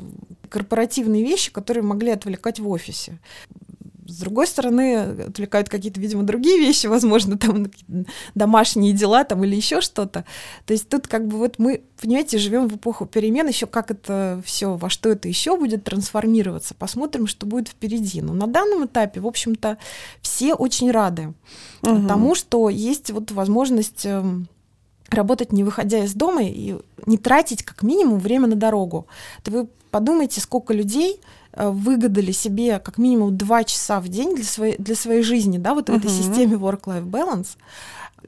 корпоративные 0.48 1.24
вещи, 1.24 1.52
которые 1.52 1.82
могли 1.82 2.10
отвлекать 2.10 2.60
в 2.60 2.68
офисе. 2.68 3.18
С 4.06 4.18
другой 4.18 4.48
стороны, 4.48 4.96
отвлекают 5.28 5.68
какие-то, 5.68 6.00
видимо, 6.00 6.24
другие 6.24 6.58
вещи, 6.58 6.88
возможно, 6.88 7.38
там 7.38 7.70
домашние 8.34 8.92
дела 8.92 9.22
там, 9.22 9.44
или 9.44 9.54
еще 9.54 9.80
что-то. 9.80 10.24
То 10.66 10.72
есть 10.72 10.88
тут 10.88 11.06
как 11.06 11.28
бы 11.28 11.38
вот 11.38 11.58
мы, 11.58 11.82
понимаете, 12.00 12.38
живем 12.38 12.68
в 12.68 12.76
эпоху 12.76 13.06
перемен, 13.06 13.46
еще 13.46 13.66
как 13.68 13.92
это 13.92 14.42
все, 14.44 14.74
во 14.74 14.90
что 14.90 15.10
это 15.10 15.28
еще 15.28 15.56
будет 15.56 15.84
трансформироваться. 15.84 16.74
Посмотрим, 16.74 17.28
что 17.28 17.46
будет 17.46 17.68
впереди. 17.68 18.20
Но 18.20 18.34
на 18.34 18.48
данном 18.48 18.86
этапе, 18.86 19.20
в 19.20 19.28
общем-то, 19.28 19.78
все 20.22 20.54
очень 20.54 20.90
рады 20.90 21.32
угу. 21.82 22.08
тому, 22.08 22.34
что 22.34 22.68
есть 22.68 23.12
вот 23.12 23.30
возможность 23.30 24.06
эм, 24.06 24.48
работать 25.14 25.52
не 25.52 25.64
выходя 25.64 26.04
из 26.04 26.14
дома 26.14 26.42
и 26.44 26.76
не 27.06 27.18
тратить 27.18 27.62
как 27.62 27.82
минимум 27.82 28.18
время 28.18 28.46
на 28.46 28.56
дорогу. 28.56 29.06
То 29.42 29.50
вы 29.50 29.68
подумайте, 29.90 30.40
сколько 30.40 30.72
людей 30.72 31.20
э, 31.52 31.68
выгадали 31.68 32.32
себе 32.32 32.78
как 32.78 32.98
минимум 32.98 33.36
два 33.36 33.64
часа 33.64 34.00
в 34.00 34.08
день 34.08 34.34
для 34.34 34.44
своей, 34.44 34.76
для 34.78 34.94
своей 34.94 35.22
жизни, 35.22 35.58
да, 35.58 35.74
вот 35.74 35.88
в 35.88 35.92
uh-huh. 35.92 35.98
этой 35.98 36.10
системе 36.10 36.56
work-life 36.56 37.08
balance, 37.08 37.56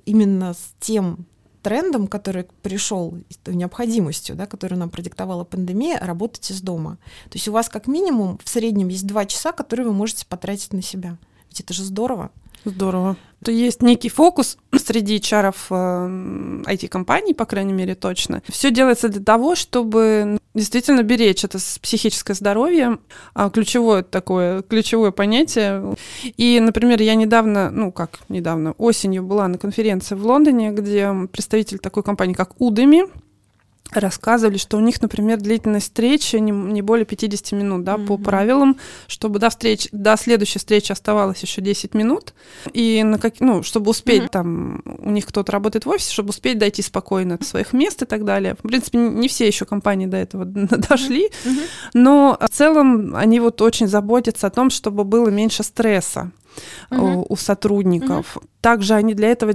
именно 0.04 0.54
с 0.54 0.74
тем 0.80 1.26
трендом, 1.62 2.08
который 2.08 2.46
пришел, 2.62 3.16
необходимостью, 3.46 4.34
да, 4.36 4.46
которую 4.46 4.78
нам 4.78 4.90
продиктовала 4.90 5.44
пандемия, 5.44 5.98
работать 6.00 6.50
из 6.50 6.60
дома. 6.60 6.98
То 7.30 7.36
есть 7.36 7.48
у 7.48 7.52
вас 7.52 7.68
как 7.68 7.86
минимум 7.86 8.38
в 8.42 8.48
среднем 8.48 8.88
есть 8.88 9.06
два 9.06 9.24
часа, 9.24 9.52
которые 9.52 9.86
вы 9.86 9.92
можете 9.92 10.26
потратить 10.26 10.72
на 10.72 10.82
себя. 10.82 11.16
Ведь 11.48 11.60
это 11.60 11.72
же 11.72 11.84
здорово. 11.84 12.30
Здорово. 12.64 13.16
То 13.44 13.50
есть 13.50 13.82
некий 13.82 14.08
фокус 14.08 14.56
среди 14.76 15.20
чаров 15.20 15.70
IT-компаний, 15.70 17.34
по 17.34 17.44
крайней 17.44 17.72
мере, 17.72 17.94
точно. 17.94 18.42
Все 18.48 18.70
делается 18.70 19.08
для 19.08 19.22
того, 19.22 19.54
чтобы 19.54 20.38
действительно 20.54 21.02
беречь 21.02 21.44
это 21.44 21.58
психическое 21.80 22.34
здоровье, 22.34 22.98
а, 23.34 23.50
ключевое 23.50 24.02
такое, 24.02 24.62
ключевое 24.62 25.10
понятие. 25.10 25.96
И, 26.36 26.60
например, 26.60 27.00
я 27.02 27.14
недавно, 27.14 27.70
ну 27.70 27.90
как 27.90 28.20
недавно, 28.28 28.72
осенью 28.72 29.22
была 29.22 29.48
на 29.48 29.58
конференции 29.58 30.14
в 30.14 30.24
Лондоне, 30.24 30.70
где 30.70 31.10
представитель 31.32 31.78
такой 31.78 32.02
компании, 32.02 32.34
как 32.34 32.52
Udemy, 32.60 33.10
рассказывали, 34.00 34.56
что 34.56 34.76
у 34.76 34.80
них, 34.80 35.00
например, 35.00 35.38
длительность 35.38 35.86
встречи 35.86 36.36
не, 36.36 36.50
не 36.50 36.82
более 36.82 37.04
50 37.04 37.52
минут, 37.52 37.84
да, 37.84 37.94
mm-hmm. 37.94 38.06
по 38.06 38.18
правилам, 38.18 38.76
чтобы 39.06 39.38
до 39.38 39.50
встреч, 39.50 39.88
до 39.92 40.16
следующей 40.16 40.58
встречи 40.58 40.92
оставалось 40.92 41.40
еще 41.40 41.60
10 41.60 41.94
минут, 41.94 42.34
и 42.72 43.02
на 43.02 43.18
как, 43.18 43.40
ну, 43.40 43.62
чтобы 43.62 43.90
успеть, 43.90 44.24
mm-hmm. 44.24 44.28
там, 44.28 44.82
у 44.84 45.10
них 45.10 45.26
кто-то 45.26 45.52
работает 45.52 45.86
в 45.86 45.88
офисе, 45.88 46.12
чтобы 46.12 46.30
успеть 46.30 46.58
дойти 46.58 46.82
спокойно 46.82 47.38
до 47.38 47.44
своих 47.44 47.72
мест 47.72 48.02
и 48.02 48.06
так 48.06 48.24
далее. 48.24 48.54
В 48.54 48.68
принципе, 48.68 48.98
не 48.98 49.28
все 49.28 49.46
еще 49.46 49.64
компании 49.64 50.06
до 50.06 50.16
этого 50.16 50.44
дошли, 50.44 51.28
mm-hmm. 51.28 51.68
но 51.94 52.38
в 52.40 52.48
целом 52.48 53.14
они 53.14 53.40
вот 53.40 53.60
очень 53.62 53.88
заботятся 53.88 54.46
о 54.46 54.50
том, 54.50 54.70
чтобы 54.70 55.04
было 55.04 55.28
меньше 55.28 55.62
стресса 55.62 56.30
угу. 56.90 57.26
у 57.28 57.36
сотрудников. 57.36 58.36
Угу. 58.36 58.46
Также 58.60 58.94
они 58.94 59.14
для 59.14 59.28
этого 59.28 59.52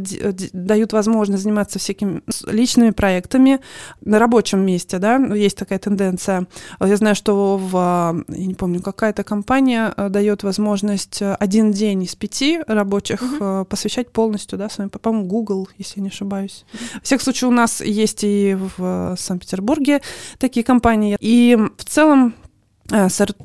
дают 0.52 0.92
возможность 0.92 1.44
заниматься 1.44 1.80
всякими 1.80 2.22
личными 2.46 2.90
проектами 2.90 3.62
на 4.02 4.20
рабочем 4.20 4.66
месте, 4.66 5.00
да, 5.00 5.18
ну, 5.18 5.34
есть 5.34 5.58
такая 5.58 5.80
тенденция. 5.80 6.46
Я 6.82 6.98
знаю, 6.98 7.16
что 7.16 7.56
в, 7.58 8.26
я 8.28 8.46
не 8.46 8.54
помню, 8.54 8.82
какая-то 8.82 9.24
компания 9.24 9.94
э, 9.96 10.10
дает 10.10 10.44
возможность 10.44 11.22
э, 11.22 11.36
один 11.36 11.72
день 11.72 12.04
из 12.04 12.16
пяти 12.16 12.60
рабочих 12.68 13.22
угу. 13.22 13.66
посвящать 13.66 14.12
полностью, 14.12 14.58
да, 14.58 14.70
своим, 14.70 14.90
по-моему, 14.90 15.26
Google, 15.26 15.70
если 15.78 16.00
я 16.00 16.04
не 16.04 16.10
ошибаюсь. 16.10 16.66
Угу. 16.74 17.00
В 17.02 17.04
всех 17.06 17.22
случаях 17.22 17.52
у 17.52 17.56
нас 17.56 17.80
есть 17.80 18.26
и 18.26 18.58
в 18.78 19.16
Санкт-Петербурге 19.18 20.02
такие 20.38 20.66
компании. 20.66 21.16
И 21.22 21.58
в 21.78 21.86
целом 21.86 22.34
Э, 22.38 22.47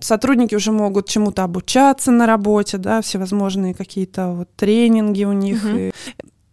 сотрудники 0.00 0.54
уже 0.54 0.72
могут 0.72 1.08
чему-то 1.08 1.44
обучаться 1.44 2.10
на 2.10 2.26
работе, 2.26 2.78
да, 2.78 3.00
всевозможные 3.00 3.74
какие-то 3.74 4.28
вот 4.28 4.48
тренинги 4.56 5.24
у 5.24 5.32
них. 5.32 5.64
Угу. 5.64 5.76
И 5.76 5.92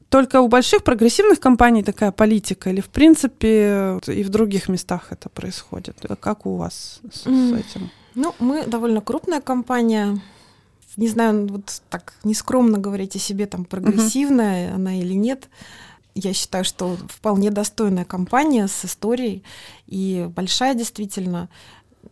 только 0.10 0.42
у 0.42 0.48
больших 0.48 0.84
прогрессивных 0.84 1.40
компаний 1.40 1.84
такая 1.84 2.12
политика, 2.12 2.72
или 2.72 2.82
в 2.82 2.90
принципе 2.90 4.00
и 4.08 4.24
в 4.24 4.30
других 4.30 4.70
местах 4.70 5.08
это 5.12 5.30
происходит? 5.30 5.98
Как 6.20 6.46
у 6.46 6.56
вас 6.56 7.00
с, 7.12 7.22
с 7.22 7.26
этим? 7.26 7.92
Ну, 8.16 8.34
мы 8.40 8.66
довольно 8.66 9.02
крупная 9.02 9.40
компания. 9.40 10.20
Не 10.98 11.08
знаю, 11.08 11.48
вот 11.48 11.82
так 11.90 12.16
нескромно 12.24 12.80
говорить 12.80 13.16
о 13.16 13.20
себе, 13.20 13.46
там, 13.46 13.66
прогрессивная 13.66 14.72
uh 14.72 14.76
она 14.76 15.00
или 15.00 15.14
нет. 15.14 15.48
Я 16.16 16.34
считаю, 16.34 16.66
что 16.66 16.98
вполне 17.08 17.52
достойная 17.52 18.04
компания 18.04 18.68
с 18.68 18.84
историей 18.84 19.44
и 19.86 20.28
большая 20.36 20.74
действительно. 20.74 21.50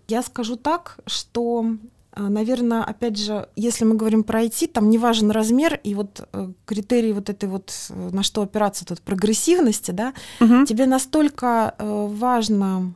Я 0.08 0.22
скажу 0.22 0.56
так, 0.56 1.00
что 1.06 1.66
э, 2.14 2.28
Наверное, 2.28 2.84
опять 2.84 3.18
же, 3.18 3.48
если 3.56 3.86
мы 3.86 3.96
говорим 3.96 4.24
про 4.24 4.44
IT, 4.44 4.68
там 4.70 4.90
не 4.90 4.98
важен 4.98 5.30
размер 5.32 5.80
и 5.84 5.94
вот 5.94 6.28
э, 6.32 6.52
критерий 6.66 7.14
вот 7.14 7.30
этой 7.30 7.48
вот, 7.48 7.72
э, 7.90 8.10
на 8.12 8.24
что 8.24 8.42
опираться 8.42 8.86
тут, 8.86 9.02
прогрессивности, 9.02 9.92
да, 9.92 10.14
угу. 10.40 10.66
тебе 10.66 10.88
настолько 10.88 11.76
важно 11.80 12.94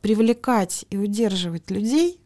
привлекать 0.00 0.86
и 0.90 0.96
удерживать 0.96 1.70
людей, 1.70 2.18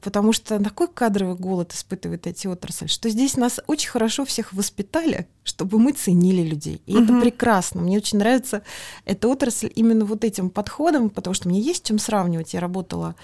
потому 0.00 0.32
что 0.32 0.62
такой 0.62 0.88
кадровый 0.88 1.36
голод 1.36 1.72
испытывает 1.72 2.26
эти 2.26 2.46
отрасли, 2.46 2.86
что 2.86 3.08
здесь 3.08 3.36
нас 3.36 3.60
очень 3.66 3.90
хорошо 3.90 4.24
всех 4.24 4.52
воспитали, 4.52 5.28
чтобы 5.44 5.78
мы 5.78 5.92
ценили 5.92 6.42
людей. 6.42 6.82
И 6.86 6.96
угу. 6.96 7.04
это 7.04 7.20
прекрасно. 7.20 7.80
Мне 7.80 7.96
очень 7.96 8.18
нравится 8.18 8.62
эта 9.04 9.28
отрасль 9.28 9.70
именно 9.74 10.04
вот 10.04 10.24
этим 10.24 10.50
подходом, 10.50 11.10
потому 11.10 11.34
что 11.34 11.48
мне 11.48 11.60
есть 11.60 11.84
чем 11.84 11.98
сравнивать. 11.98 12.54
Я 12.54 12.60
работала 12.60 13.14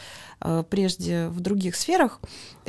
Э, 0.40 0.62
прежде 0.69 1.28
в 1.28 1.40
других 1.40 1.75
сферах. 1.75 2.21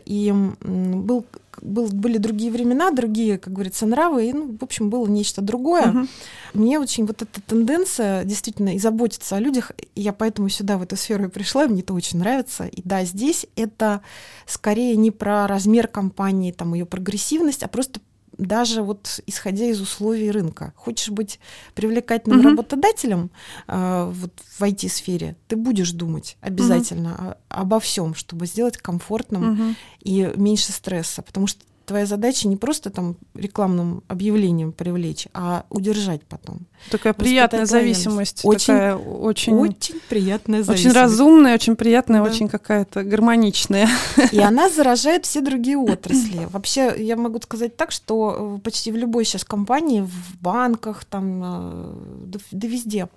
И 0.05 0.33
был, 0.61 1.25
был, 1.61 1.87
были 1.87 2.17
другие 2.17 2.51
времена, 2.51 2.91
другие, 2.91 3.37
как 3.37 3.53
говорится, 3.53 3.85
нравы, 3.85 4.27
и, 4.27 4.33
ну, 4.33 4.57
в 4.59 4.63
общем, 4.63 4.89
было 4.89 5.07
нечто 5.07 5.41
другое. 5.41 5.89
Угу. 5.89 6.07
Мне 6.53 6.79
очень 6.79 7.05
вот 7.05 7.21
эта 7.21 7.41
тенденция 7.41 8.23
действительно 8.23 8.75
и 8.75 8.79
заботиться 8.79 9.35
о 9.35 9.39
людях, 9.39 9.71
и 9.95 10.01
я 10.01 10.13
поэтому 10.13 10.49
сюда, 10.49 10.77
в 10.77 10.83
эту 10.83 10.95
сферу 10.95 11.25
и 11.25 11.29
пришла, 11.29 11.65
и 11.65 11.67
мне 11.67 11.81
это 11.81 11.93
очень 11.93 12.19
нравится. 12.19 12.65
И 12.65 12.81
да, 12.83 13.03
здесь 13.03 13.45
это 13.55 14.01
скорее 14.45 14.95
не 14.95 15.11
про 15.11 15.47
размер 15.47 15.87
компании, 15.87 16.51
там, 16.51 16.73
ее 16.73 16.85
прогрессивность, 16.85 17.63
а 17.63 17.67
просто 17.67 17.99
даже 18.37 18.81
вот 18.81 19.19
исходя 19.25 19.65
из 19.65 19.81
условий 19.81 20.31
рынка. 20.31 20.73
Хочешь 20.75 21.09
быть 21.09 21.39
привлекательным 21.73 22.39
угу. 22.39 22.49
работодателем 22.49 23.31
э, 23.67 24.11
вот 24.13 24.31
в 24.57 24.61
IT-сфере, 24.61 25.35
ты 25.47 25.55
будешь 25.55 25.91
думать 25.91 26.37
обязательно 26.41 27.13
угу. 27.13 27.33
обо 27.49 27.79
всем, 27.79 28.15
чтобы 28.15 28.45
сделать 28.45 28.77
комфортным 28.77 29.53
угу. 29.53 29.75
и 30.01 30.31
меньше 30.35 30.71
стресса, 30.71 31.21
потому 31.21 31.47
что 31.47 31.63
твоя 31.85 32.05
задача 32.05 32.47
не 32.47 32.57
просто 32.57 32.89
там 32.89 33.15
рекламным 33.33 34.03
объявлением 34.07 34.71
привлечь, 34.71 35.27
а 35.33 35.65
удержать 35.69 36.23
потом. 36.23 36.61
Такая 36.89 37.13
приятная 37.13 37.65
зависимость. 37.65 38.41
Очень, 38.43 38.73
такая 38.73 38.95
очень, 38.95 39.53
очень 39.53 40.01
приятная 40.09 40.63
зависимость. 40.63 40.95
Очень 40.95 41.01
разумная, 41.01 41.53
очень 41.55 41.75
приятная, 41.75 42.21
да. 42.21 42.29
очень 42.29 42.47
какая-то 42.47 43.03
гармоничная. 43.03 43.87
И 44.31 44.39
она 44.39 44.69
заражает 44.75 45.25
все 45.25 45.41
другие 45.41 45.77
отрасли. 45.77 46.45
Вообще, 46.51 46.93
я 46.97 47.15
могу 47.15 47.39
сказать 47.41 47.77
так, 47.77 47.91
что 47.91 48.59
почти 48.63 48.91
в 48.91 48.95
любой 48.95 49.25
сейчас 49.25 49.43
компании, 49.43 50.01
в 50.01 50.41
банках, 50.41 51.05
там, 51.05 51.41
э, 51.43 51.93
да, 52.25 52.39
да 52.51 52.67
везде 52.67 53.07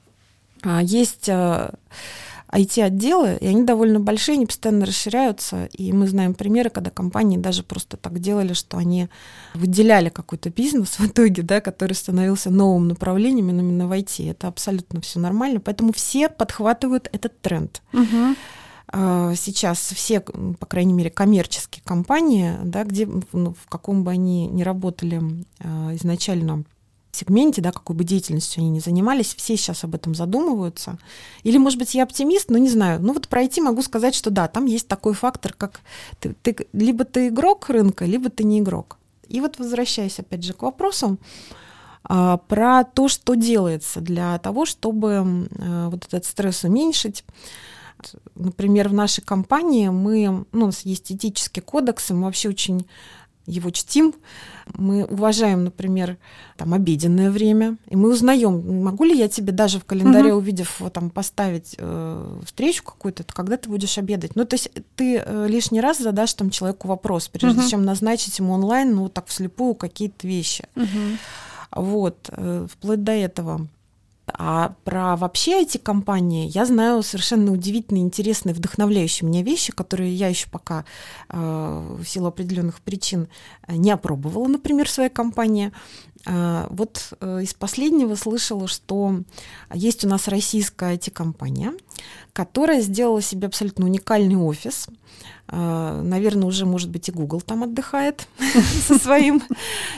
а, 0.62 0.82
есть 0.82 1.28
э, 1.28 1.70
IT-отделы, 2.52 3.36
и 3.40 3.46
они 3.46 3.64
довольно 3.64 4.00
большие, 4.00 4.34
они 4.34 4.46
постоянно 4.46 4.86
расширяются, 4.86 5.66
и 5.66 5.92
мы 5.92 6.06
знаем 6.06 6.34
примеры, 6.34 6.70
когда 6.70 6.90
компании 6.90 7.36
даже 7.36 7.62
просто 7.62 7.96
так 7.96 8.18
делали, 8.18 8.52
что 8.52 8.78
они 8.78 9.08
выделяли 9.54 10.08
какой-то 10.08 10.50
бизнес 10.50 10.98
в 10.98 11.06
итоге, 11.06 11.42
да, 11.42 11.60
который 11.60 11.92
становился 11.92 12.50
новым 12.50 12.88
направлением 12.88 13.50
именно 13.50 13.86
в 13.86 13.92
IT. 13.92 14.30
Это 14.30 14.48
абсолютно 14.48 15.00
все 15.00 15.18
нормально, 15.20 15.60
поэтому 15.60 15.92
все 15.92 16.28
подхватывают 16.28 17.08
этот 17.12 17.40
тренд. 17.40 17.82
Угу 17.92 18.36
сейчас 18.90 19.78
все, 19.94 20.20
по 20.20 20.64
крайней 20.64 20.94
мере, 20.94 21.10
коммерческие 21.10 21.82
компании, 21.84 22.54
да, 22.64 22.84
где 22.84 23.06
ну, 23.32 23.52
в 23.52 23.68
каком 23.68 24.02
бы 24.02 24.10
они 24.10 24.46
ни 24.46 24.62
работали 24.62 25.20
а, 25.60 25.94
изначально 25.94 26.64
сегменте, 27.18 27.60
да, 27.60 27.72
какой 27.72 27.96
бы 27.96 28.04
деятельностью 28.04 28.60
они 28.60 28.70
ни 28.70 28.78
занимались, 28.78 29.34
все 29.34 29.56
сейчас 29.56 29.84
об 29.84 29.94
этом 29.94 30.14
задумываются. 30.14 30.98
Или, 31.42 31.58
может 31.58 31.78
быть, 31.78 31.94
я 31.94 32.04
оптимист, 32.04 32.50
но 32.50 32.58
не 32.58 32.68
знаю. 32.68 33.00
Ну 33.00 33.12
вот 33.12 33.28
пройти 33.28 33.60
могу 33.60 33.82
сказать, 33.82 34.14
что 34.14 34.30
да, 34.30 34.48
там 34.48 34.66
есть 34.66 34.88
такой 34.88 35.14
фактор, 35.14 35.52
как 35.52 35.80
ты, 36.20 36.34
ты, 36.42 36.56
либо 36.72 37.04
ты 37.04 37.28
игрок 37.28 37.68
рынка, 37.68 38.04
либо 38.04 38.30
ты 38.30 38.44
не 38.44 38.60
игрок. 38.60 38.98
И 39.28 39.40
вот 39.40 39.58
возвращаясь 39.58 40.18
опять 40.18 40.42
же 40.42 40.52
к 40.52 40.62
вопросу 40.62 41.18
а, 42.04 42.38
про 42.38 42.84
то, 42.84 43.08
что 43.08 43.34
делается 43.34 44.00
для 44.00 44.38
того, 44.38 44.64
чтобы 44.64 45.48
а, 45.58 45.90
вот 45.90 46.06
этот 46.06 46.24
стресс 46.24 46.64
уменьшить. 46.64 47.24
Например, 48.34 48.88
в 48.88 48.94
нашей 48.94 49.22
компании 49.22 49.88
мы, 49.88 50.46
ну, 50.52 50.64
у 50.64 50.66
нас 50.66 50.82
есть 50.82 51.10
этический 51.10 51.60
кодекс, 51.60 52.10
и 52.10 52.14
мы 52.14 52.24
вообще 52.24 52.48
очень 52.48 52.86
его 53.48 53.70
чтим. 53.70 54.14
Мы 54.74 55.04
уважаем, 55.04 55.64
например, 55.64 56.18
там 56.56 56.74
обеденное 56.74 57.30
время, 57.30 57.78
и 57.88 57.96
мы 57.96 58.12
узнаем, 58.12 58.84
могу 58.84 59.04
ли 59.04 59.16
я 59.16 59.28
тебе 59.28 59.52
даже 59.52 59.80
в 59.80 59.84
календаре, 59.84 60.32
угу. 60.32 60.40
увидев, 60.40 60.78
вот, 60.80 60.92
там 60.92 61.10
поставить 61.10 61.74
э, 61.78 62.40
встречу 62.44 62.84
какую-то, 62.84 63.24
когда 63.24 63.56
ты 63.56 63.70
будешь 63.70 63.96
обедать. 63.96 64.36
Ну, 64.36 64.44
то 64.44 64.54
есть 64.54 64.70
ты 64.94 65.22
э, 65.24 65.46
лишний 65.48 65.80
раз 65.80 65.98
задашь 65.98 66.34
там 66.34 66.50
человеку 66.50 66.86
вопрос, 66.86 67.28
прежде 67.28 67.60
угу. 67.60 67.68
чем 67.68 67.84
назначить 67.84 68.38
ему 68.38 68.52
онлайн, 68.52 68.94
ну, 68.94 69.08
так 69.08 69.26
вслепую 69.28 69.74
какие-то 69.74 70.26
вещи. 70.26 70.64
Угу. 70.76 70.86
Вот, 71.72 72.30
э, 72.30 72.66
вплоть 72.70 73.02
до 73.02 73.12
этого. 73.12 73.66
А 74.34 74.74
про 74.84 75.16
вообще 75.16 75.62
эти 75.62 75.78
компании 75.78 76.48
я 76.48 76.64
знаю 76.66 77.02
совершенно 77.02 77.52
удивительные, 77.52 78.02
интересные, 78.02 78.54
вдохновляющие 78.54 79.28
меня 79.28 79.42
вещи, 79.42 79.72
которые 79.72 80.14
я 80.14 80.28
еще 80.28 80.48
пока 80.50 80.84
э, 81.28 81.96
в 82.00 82.04
силу 82.04 82.26
определенных 82.26 82.80
причин 82.80 83.28
э, 83.66 83.76
не 83.76 83.90
опробовала, 83.90 84.46
например, 84.46 84.88
в 84.88 84.90
своей 84.90 85.10
компании. 85.10 85.72
Э, 86.26 86.66
вот 86.70 87.12
э, 87.20 87.42
из 87.42 87.54
последнего 87.54 88.14
слышала, 88.14 88.68
что 88.68 89.20
есть 89.72 90.04
у 90.04 90.08
нас 90.08 90.28
российская 90.28 90.94
IT-компания, 90.94 91.72
которая 92.32 92.80
сделала 92.80 93.22
себе 93.22 93.46
абсолютно 93.46 93.86
уникальный 93.86 94.36
офис. 94.36 94.88
А, 95.50 96.02
Наверное, 96.02 96.46
уже, 96.46 96.66
может 96.66 96.90
быть, 96.90 97.08
и 97.08 97.12
Google 97.12 97.40
там 97.40 97.62
отдыхает 97.62 98.28
со 98.86 98.98
своим 98.98 99.42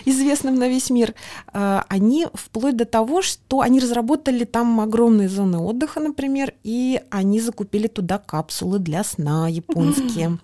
известным 0.04 0.54
на 0.54 0.68
весь 0.68 0.90
мир. 0.90 1.14
А, 1.52 1.84
они 1.88 2.26
вплоть 2.34 2.76
до 2.76 2.84
того, 2.84 3.20
что 3.22 3.60
они 3.60 3.80
разработали 3.80 4.44
там 4.44 4.80
огромные 4.80 5.28
зоны 5.28 5.58
отдыха, 5.58 6.00
например, 6.00 6.54
и 6.62 7.00
они 7.10 7.40
закупили 7.40 7.88
туда 7.88 8.18
капсулы 8.18 8.78
для 8.78 9.02
сна 9.02 9.48
японские. 9.48 10.38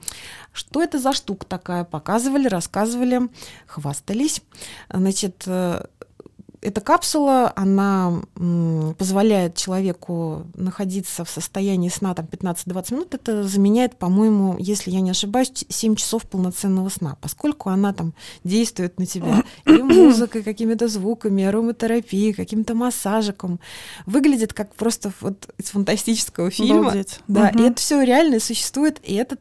Что 0.52 0.82
это 0.82 0.98
за 0.98 1.12
штука 1.12 1.46
такая? 1.46 1.84
Показывали, 1.84 2.48
рассказывали, 2.48 3.28
хвастались. 3.66 4.40
Значит, 4.90 5.44
э, 5.46 5.84
эта 6.60 6.80
капсула, 6.80 7.52
она 7.56 8.22
позволяет 8.98 9.56
человеку 9.56 10.46
находиться 10.54 11.24
в 11.24 11.30
состоянии 11.30 11.88
сна 11.88 12.14
там 12.14 12.26
15-20 12.26 12.94
минут. 12.94 13.14
Это 13.14 13.44
заменяет, 13.44 13.96
по-моему, 13.98 14.56
если 14.58 14.90
я 14.90 15.00
не 15.00 15.10
ошибаюсь, 15.10 15.52
7 15.68 15.94
часов 15.96 16.22
полноценного 16.24 16.88
сна, 16.88 17.16
поскольку 17.20 17.70
она 17.70 17.92
там 17.92 18.14
действует 18.44 18.98
на 18.98 19.06
тебя 19.06 19.44
и 19.66 19.82
музыкой, 19.82 20.42
какими-то 20.42 20.88
звуками, 20.88 21.44
ароматерапией, 21.44 22.32
каким-то 22.32 22.74
массажиком. 22.74 23.60
Выглядит 24.06 24.52
как 24.52 24.74
просто 24.74 25.12
вот 25.20 25.48
из 25.58 25.66
фантастического 25.66 26.50
фильма. 26.50 26.80
Обалдеть. 26.80 27.20
Да, 27.28 27.50
Мгм. 27.52 27.62
и 27.64 27.68
это 27.68 27.80
все 27.80 28.02
реально 28.02 28.40
существует, 28.40 29.00
и 29.02 29.14
это 29.14 29.36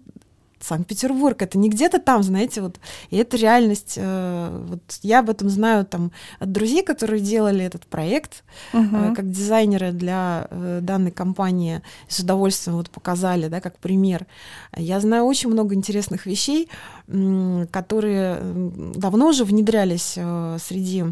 Санкт-Петербург, 0.60 1.42
это 1.42 1.58
не 1.58 1.70
где-то 1.70 2.00
там, 2.00 2.24
знаете, 2.24 2.62
вот, 2.62 2.80
и 3.10 3.18
это 3.18 3.38
реальность. 3.38 3.96
э, 3.98 4.66
Вот 4.70 4.82
я 5.04 5.20
об 5.20 5.30
этом 5.30 5.50
знаю 5.50 5.86
там 5.86 6.12
от 6.40 6.52
друзей, 6.52 6.84
которые 6.84 7.22
делали 7.22 7.64
этот 7.66 7.86
проект, 7.88 8.44
Мгм. 8.74 9.12
э, 9.12 9.16
как 9.16 9.30
дизайнеры 9.30 9.92
для 9.92 10.48
э, 10.50 10.80
данной 10.82 11.12
компании 11.12 11.82
с 12.08 12.20
удовольствием 12.20 12.78
вот 12.78 12.90
показали, 12.90 13.48
да, 13.48 13.62
как 13.62 13.78
пример. 13.80 14.26
Я 14.76 15.00
знаю 15.00 15.26
очень 15.26 15.50
много 15.50 15.76
интересных 15.76 16.26
вещей, 16.26 16.70
м, 17.08 17.68
которые 17.72 18.40
давно 18.96 19.28
уже 19.30 19.44
внедрялись 19.44 20.14
э, 20.18 20.58
среди 20.60 21.06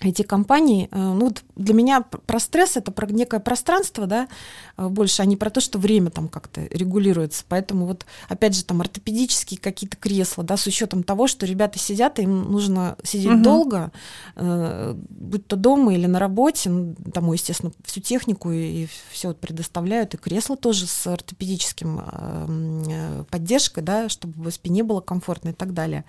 эти 0.00 0.22
компании, 0.22 0.88
э, 0.90 0.98
ну 0.98 1.26
вот 1.26 1.42
для 1.56 1.72
меня 1.72 2.02
про 2.02 2.38
стресс 2.38 2.76
это 2.76 2.92
про 2.92 3.06
некое 3.06 3.40
пространство, 3.40 4.06
да, 4.06 4.28
э, 4.76 4.88
больше, 4.88 5.22
а 5.22 5.24
не 5.24 5.36
про 5.36 5.48
то, 5.48 5.60
что 5.60 5.78
время 5.78 6.10
там 6.10 6.28
как-то 6.28 6.66
регулируется. 6.70 7.44
Поэтому 7.48 7.86
вот, 7.86 8.04
опять 8.28 8.54
же, 8.54 8.64
там 8.64 8.82
ортопедические 8.82 9.58
какие-то 9.58 9.96
кресла, 9.96 10.44
да, 10.44 10.58
с 10.58 10.66
учетом 10.66 11.02
того, 11.02 11.26
что 11.26 11.46
ребята 11.46 11.78
сидят, 11.78 12.18
и 12.18 12.22
им 12.22 12.52
нужно 12.52 12.96
сидеть 13.02 13.32
Мгм. 13.32 13.42
долго, 13.42 13.92
э, 14.36 14.94
будь 15.08 15.46
то 15.46 15.56
дома 15.56 15.94
или 15.94 16.06
на 16.06 16.18
работе, 16.18 16.68
ну, 16.68 16.94
тому, 17.12 17.32
естественно, 17.32 17.72
всю 17.84 18.00
технику 18.00 18.50
и 18.50 18.86
все 19.10 19.32
предоставляют, 19.32 20.14
и 20.14 20.18
кресла 20.18 20.56
тоже 20.56 20.86
с 20.86 21.06
ортопедическим 21.06 23.26
поддержкой, 23.30 23.82
да, 23.82 24.08
чтобы 24.08 24.50
спине 24.50 24.82
было 24.82 25.00
комфортно 25.00 25.50
и 25.50 25.52
так 25.52 25.72
далее. 25.72 26.04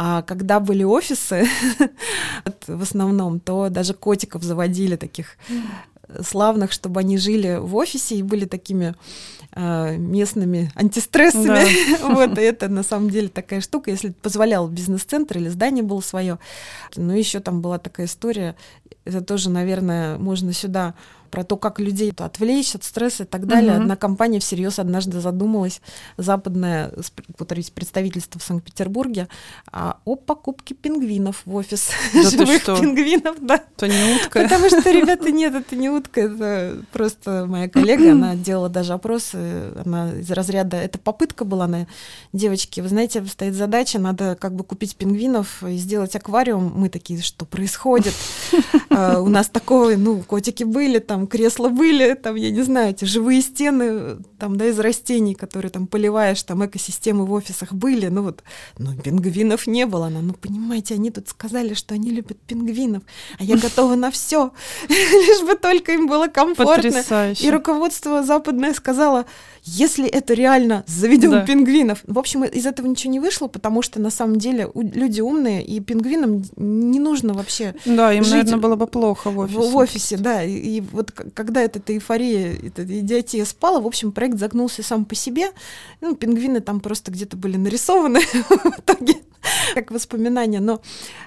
А 0.00 0.22
когда 0.22 0.60
были 0.60 0.84
офисы, 0.84 1.44
вот 2.44 2.64
в 2.68 2.82
основном, 2.82 3.40
то 3.40 3.68
даже 3.68 3.94
котиков 3.94 4.44
заводили 4.44 4.94
таких 4.94 5.36
э, 5.48 6.22
славных, 6.22 6.70
чтобы 6.70 7.00
они 7.00 7.18
жили 7.18 7.58
в 7.60 7.74
офисе 7.74 8.14
и 8.14 8.22
были 8.22 8.44
такими 8.44 8.94
э, 9.56 9.96
местными 9.96 10.70
антистрессами. 10.76 11.66
Вот, 12.14 12.38
и 12.38 12.42
это 12.42 12.68
на 12.68 12.84
самом 12.84 13.10
деле 13.10 13.26
такая 13.28 13.60
штука, 13.60 13.90
если 13.90 14.10
позволял 14.10 14.68
бизнес-центр 14.68 15.38
или 15.38 15.48
здание 15.48 15.82
было 15.82 16.00
свое. 16.00 16.38
Ну, 16.94 17.12
еще 17.12 17.40
там 17.40 17.60
была 17.60 17.78
такая 17.78 18.06
история, 18.06 18.54
это 19.04 19.20
тоже, 19.20 19.50
наверное, 19.50 20.16
можно 20.16 20.52
сюда 20.52 20.94
про 21.30 21.44
то, 21.44 21.56
как 21.56 21.78
людей 21.78 22.12
отвлечь 22.16 22.74
от 22.74 22.84
стресса 22.84 23.24
и 23.24 23.26
так 23.26 23.46
далее. 23.46 23.72
Мгм. 23.72 23.82
Одна 23.82 23.96
компания 23.96 24.40
всерьез 24.40 24.78
однажды 24.78 25.20
задумалась, 25.20 25.80
западное 26.16 26.92
повторюсь, 27.36 27.70
представительство 27.70 28.40
в 28.40 28.42
Санкт-Петербурге, 28.42 29.28
а, 29.70 29.98
о 30.04 30.16
покупке 30.16 30.74
пингвинов 30.74 31.42
в 31.44 31.54
офис. 31.54 31.90
Да 32.14 32.30
Живых 32.30 32.62
что? 32.62 32.76
пингвинов, 32.76 33.36
да. 33.40 33.62
Это 33.76 33.88
не 33.88 34.16
утка. 34.16 34.42
Потому 34.42 34.68
что, 34.68 34.90
ребята, 34.90 35.30
нет, 35.30 35.54
это 35.54 35.76
не 35.76 35.90
утка, 35.90 36.20
это 36.22 36.82
просто 36.92 37.46
моя 37.46 37.68
коллега, 37.68 38.12
она 38.12 38.34
делала 38.34 38.68
даже 38.68 38.92
опросы, 38.92 39.72
она 39.84 40.12
из 40.12 40.30
разряда, 40.30 40.76
это 40.76 40.98
попытка 40.98 41.44
была 41.44 41.66
на 41.66 41.86
девочки, 42.32 42.80
вы 42.80 42.88
знаете, 42.88 43.24
стоит 43.26 43.54
задача, 43.54 43.98
надо 43.98 44.36
как 44.36 44.54
бы 44.54 44.64
купить 44.64 44.96
пингвинов 44.96 45.62
и 45.62 45.76
сделать 45.76 46.14
аквариум. 46.16 46.72
Мы 46.74 46.88
такие, 46.88 47.20
что 47.22 47.44
происходит? 47.44 48.14
А, 48.90 49.20
У 49.20 49.28
нас 49.28 49.48
такого, 49.48 49.90
ну, 49.96 50.22
котики 50.22 50.64
были, 50.64 50.98
там 50.98 51.17
кресла 51.26 51.68
были, 51.68 52.14
там, 52.14 52.36
я 52.36 52.50
не 52.50 52.62
знаю, 52.62 52.90
эти 52.90 53.04
живые 53.04 53.42
стены, 53.42 54.18
там, 54.38 54.56
да, 54.56 54.66
из 54.66 54.78
растений, 54.78 55.34
которые 55.34 55.70
там 55.70 55.86
поливаешь, 55.86 56.42
там 56.42 56.64
экосистемы 56.64 57.26
в 57.26 57.32
офисах 57.32 57.72
были, 57.72 58.08
ну 58.08 58.22
вот, 58.22 58.42
но 58.78 58.94
пингвинов 58.94 59.66
не 59.66 59.86
было. 59.86 60.06
Она, 60.06 60.20
ну, 60.20 60.34
понимаете, 60.34 60.94
они 60.94 61.10
тут 61.10 61.28
сказали, 61.28 61.74
что 61.74 61.94
они 61.94 62.10
любят 62.10 62.38
пингвинов, 62.40 63.02
а 63.38 63.44
я 63.44 63.56
готова 63.56 63.94
на 63.94 64.10
все, 64.10 64.52
лишь 64.88 65.42
бы 65.42 65.54
только 65.54 65.92
им 65.92 66.06
было 66.06 66.28
комфортно. 66.28 67.02
И 67.46 67.50
руководство 67.50 68.22
западное 68.22 68.74
сказало, 68.74 69.26
если 69.76 70.08
это 70.08 70.34
реально, 70.34 70.84
заведем 70.86 71.30
Да. 71.30 71.44
пингвинов. 71.46 72.00
В 72.06 72.18
общем, 72.18 72.44
из 72.44 72.66
этого 72.66 72.86
ничего 72.86 73.12
не 73.12 73.20
вышло, 73.20 73.48
потому 73.48 73.82
что 73.82 74.00
на 74.00 74.10
самом 74.10 74.36
деле 74.36 74.70
люди 74.74 75.20
умные, 75.20 75.64
и 75.64 75.80
пингвинам 75.80 76.42
не 76.56 76.98
нужно 76.98 77.34
вообще 77.34 77.74
Да, 77.84 78.12
им, 78.12 78.24
жить 78.24 78.32
наверное, 78.34 78.58
было 78.58 78.76
бы 78.76 78.86
плохо 78.86 79.30
в 79.30 79.38
офисе. 79.38 79.58
в 79.58 79.76
офисе, 79.76 80.16
да. 80.16 80.42
И, 80.42 80.52
и 80.52 80.80
вот 80.80 81.10
когда 81.12 81.60
эта, 81.62 81.78
эта 81.78 81.92
эйфория, 81.92 82.56
эта 82.62 82.82
идиотия 82.84 83.44
спала, 83.44 83.80
в 83.80 83.86
общем, 83.86 84.12
проект 84.12 84.38
загнулся 84.38 84.82
сам 84.82 85.04
по 85.04 85.14
себе. 85.14 85.50
Ну, 86.00 86.14
пингвины 86.16 86.60
там 86.60 86.80
просто 86.80 87.10
где-то 87.10 87.36
были 87.36 87.56
нарисованы 87.56 88.20
в 88.48 88.78
итоге, 88.80 89.14
как 89.74 89.90
воспоминания. 89.90 90.60
Но 90.60 90.80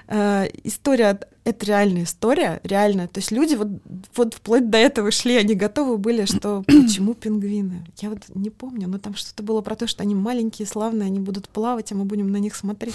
э, 0.08 0.48
история, 0.64 1.18
это 1.44 1.66
реальная 1.66 2.04
история, 2.04 2.60
реальная. 2.64 3.08
То 3.08 3.18
есть 3.18 3.30
люди 3.30 3.54
вот, 3.54 3.68
вот 4.14 4.34
вплоть 4.34 4.70
до 4.70 4.78
этого 4.78 5.10
шли, 5.10 5.36
они 5.36 5.54
готовы 5.54 5.98
были, 5.98 6.24
что 6.24 6.62
почему 6.66 7.14
пингвины? 7.14 7.84
Я 8.00 8.10
вот 8.10 8.20
не 8.34 8.50
помню, 8.50 8.88
но 8.88 8.98
там 8.98 9.14
что-то 9.14 9.42
было 9.42 9.60
про 9.60 9.76
то, 9.76 9.86
что 9.86 10.02
они 10.02 10.14
маленькие, 10.14 10.66
славные, 10.66 11.06
они 11.06 11.20
будут 11.20 11.48
плавать, 11.48 11.92
а 11.92 11.94
мы 11.94 12.04
будем 12.04 12.30
на 12.30 12.38
них 12.38 12.54
смотреть. 12.54 12.94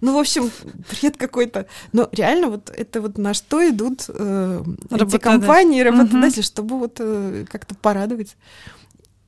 Ну, 0.00 0.14
в 0.14 0.18
общем, 0.18 0.50
бред 0.90 1.16
какой-то. 1.16 1.66
Но 1.92 2.08
реально 2.12 2.48
вот 2.48 2.70
это 2.70 3.00
вот 3.00 3.18
на 3.18 3.34
что 3.34 3.68
идут 3.68 4.04
э, 4.08 4.64
эти 4.90 5.18
компании, 5.18 5.80
работодатели, 5.82 6.42
чтобы 6.42 6.78
вот 6.78 6.96
э, 6.98 7.44
как-то 7.48 7.74
порадовать 7.74 8.36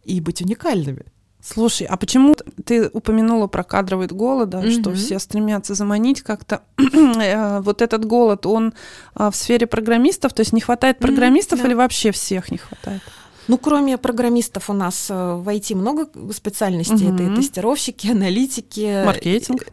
и 0.05 0.21
быть 0.21 0.43
уникальными. 0.43 1.05
Слушай, 1.45 1.89
а 1.89 1.97
почему 1.97 2.37
ты 2.65 2.89
упомянула 2.93 3.49
про 3.49 3.65
кадровый 3.65 4.07
голод, 4.07 4.49
да, 4.49 4.63
что 4.71 4.91
Мгм. 4.91 4.95
все 4.95 5.19
стремятся 5.19 5.75
заманить 5.75 6.23
как-то 6.23 6.63
э, 6.79 7.61
вот 7.61 7.83
этот 7.83 8.05
голод, 8.05 8.47
он 8.47 8.75
а, 9.15 9.31
в 9.31 9.37
сфере 9.37 9.67
программистов, 9.67 10.33
то 10.35 10.41
есть 10.41 10.53
не 10.53 10.61
хватает 10.61 10.99
программистов 10.99 11.61
да. 11.61 11.67
или 11.67 11.75
вообще 11.75 12.13
всех 12.13 12.53
не 12.53 12.59
хватает? 12.59 13.03
Ну, 13.49 13.59
кроме 13.59 13.99
программистов 13.99 14.71
у 14.71 14.73
нас 14.73 15.09
э, 15.11 15.15
в 15.15 15.49
IT 15.49 15.75
много 15.75 16.07
специальностей. 16.33 17.13
Это 17.13 17.25
Мгм. 17.25 17.33
и 17.33 17.37
тестировщики, 17.37 18.07
аналитики. 18.07 19.03
Маркетинг. 19.05 19.67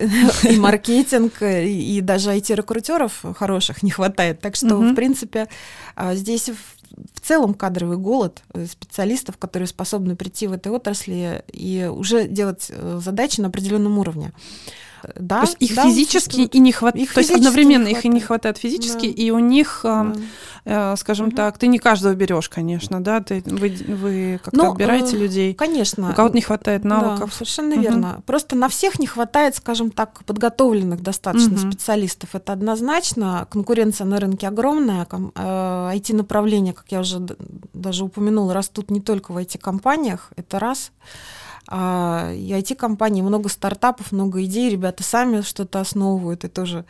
И 0.49 0.58
маркетинг, 0.58 1.34
и, 1.41 2.01
даже 2.01 2.32
IT-рекрутеров 2.32 3.23
хороших 3.38 3.84
не 3.84 3.91
хватает. 3.91 4.41
Так 4.41 4.55
что, 4.55 4.75
Мгм. 4.75 4.93
в 4.93 4.95
принципе, 4.95 5.47
а, 5.95 6.15
здесь 6.15 6.49
в, 7.13 7.21
целом 7.21 7.54
кадровый 7.54 7.97
голод 7.97 8.41
э, 8.54 8.65
специалистов, 8.65 9.38
которые 9.38 9.67
способны 9.67 10.15
прийти 10.15 10.47
в 10.47 10.54
этой 10.54 10.71
отрасли 10.71 11.43
и 11.52 11.89
уже 11.91 12.28
делать 12.28 12.67
э, 12.69 12.99
задачи 13.04 13.41
на 13.41 13.47
определенном 13.47 13.97
уровне. 13.97 14.32
Э, 15.03 15.12
Да, 15.19 15.41
то 15.41 15.45
есть 15.47 15.57
их 15.59 15.75
да, 15.75 15.83
физически 15.85 16.41
и 16.41 16.59
не 16.59 16.71
хватает, 16.71 17.13
то 17.13 17.19
есть 17.19 17.31
одновременно 17.31 17.88
их 17.88 18.05
и 18.05 18.09
не 18.09 18.19
хватает. 18.19 18.57
физически, 18.57 19.07
Да. 19.07 19.13
и 19.23 19.31
у 19.31 19.39
них, 19.39 19.81
а, 19.83 20.13
Да. 20.65 20.93
э, 20.93 20.95
скажем 20.97 21.27
Мгм. 21.27 21.35
так, 21.35 21.57
ты 21.57 21.67
не 21.67 21.79
каждого 21.79 22.13
берешь, 22.15 22.49
конечно, 22.49 23.01
да, 23.03 23.21
ты, 23.21 23.43
вы, 23.45 23.75
вы 23.88 24.39
как-то 24.43 24.57
Ну, 24.57 24.71
отбираете 24.71 25.15
э, 25.15 25.19
людей, 25.19 25.53
Конечно. 25.53 26.12
у 26.12 26.13
кого-то 26.13 26.35
не 26.35 26.41
хватает 26.41 26.81
Да, 26.83 26.89
навыков. 26.89 27.33
совершенно 27.33 27.73
Мгм. 27.75 27.81
верно. 27.81 28.21
Просто 28.25 28.55
на 28.55 28.67
всех 28.69 28.99
не 28.99 29.07
хватает, 29.07 29.55
скажем 29.55 29.91
так, 29.91 30.23
подготовленных 30.25 31.01
достаточно 31.01 31.57
Мгм. 31.57 31.71
специалистов. 31.71 32.29
Это 32.33 32.53
однозначно. 32.53 33.47
Конкуренция 33.49 34.05
на 34.05 34.19
рынке 34.19 34.47
огромная. 34.47 35.05
Ком- 35.05 35.31
э, 35.35 35.91
IT-направления, 35.95 36.73
как 36.73 36.85
я 36.89 36.99
уже 37.01 37.19
даже 37.73 38.03
упомянула, 38.03 38.53
растут 38.53 38.91
не 38.91 39.01
только 39.01 39.31
в 39.31 39.38
IT-компаниях. 39.38 40.31
Это 40.35 40.59
раз. 40.59 40.91
А, 41.71 42.32
и 42.34 42.51
IT-компании, 42.51 43.21
много 43.21 43.47
стартапов, 43.47 44.12
много 44.12 44.43
идей. 44.43 44.69
Ребята 44.71 45.03
сами 45.03 45.41
что-то 45.41 45.79
основывают. 45.79 46.43
И 46.43 46.47
тоже 46.47 46.84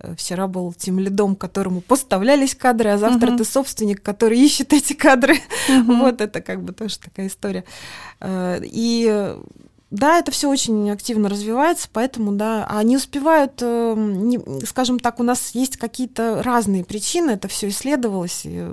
э, 0.00 0.14
вчера 0.16 0.46
был 0.46 0.74
тем 0.74 0.98
лидом, 0.98 1.34
которому 1.34 1.80
поставлялись 1.80 2.54
кадры, 2.54 2.90
а 2.90 2.98
завтра 2.98 3.28
Мгм. 3.28 3.38
ты 3.38 3.44
собственник, 3.46 4.02
который 4.02 4.38
ищет 4.38 4.72
эти 4.74 4.92
кадры. 4.92 5.36
Мгм. 5.68 6.00
Вот 6.00 6.20
это 6.20 6.42
как 6.42 6.62
бы 6.62 6.72
тоже 6.74 6.98
такая 6.98 7.28
история. 7.28 7.64
Э, 8.20 8.60
И 8.62 9.34
да, 9.90 10.18
это 10.18 10.30
все 10.30 10.50
очень 10.50 10.90
активно 10.90 11.30
развивается, 11.30 11.88
поэтому, 11.90 12.32
да, 12.32 12.66
они 12.66 12.96
успевают, 12.98 13.54
э, 13.62 13.94
не, 13.96 14.38
скажем 14.66 14.98
так, 14.98 15.18
у 15.18 15.22
нас 15.22 15.52
есть 15.54 15.78
какие-то 15.78 16.42
разные 16.42 16.84
причины, 16.84 17.30
это 17.30 17.48
все 17.48 17.68
исследовалось 17.68 18.42
и, 18.44 18.66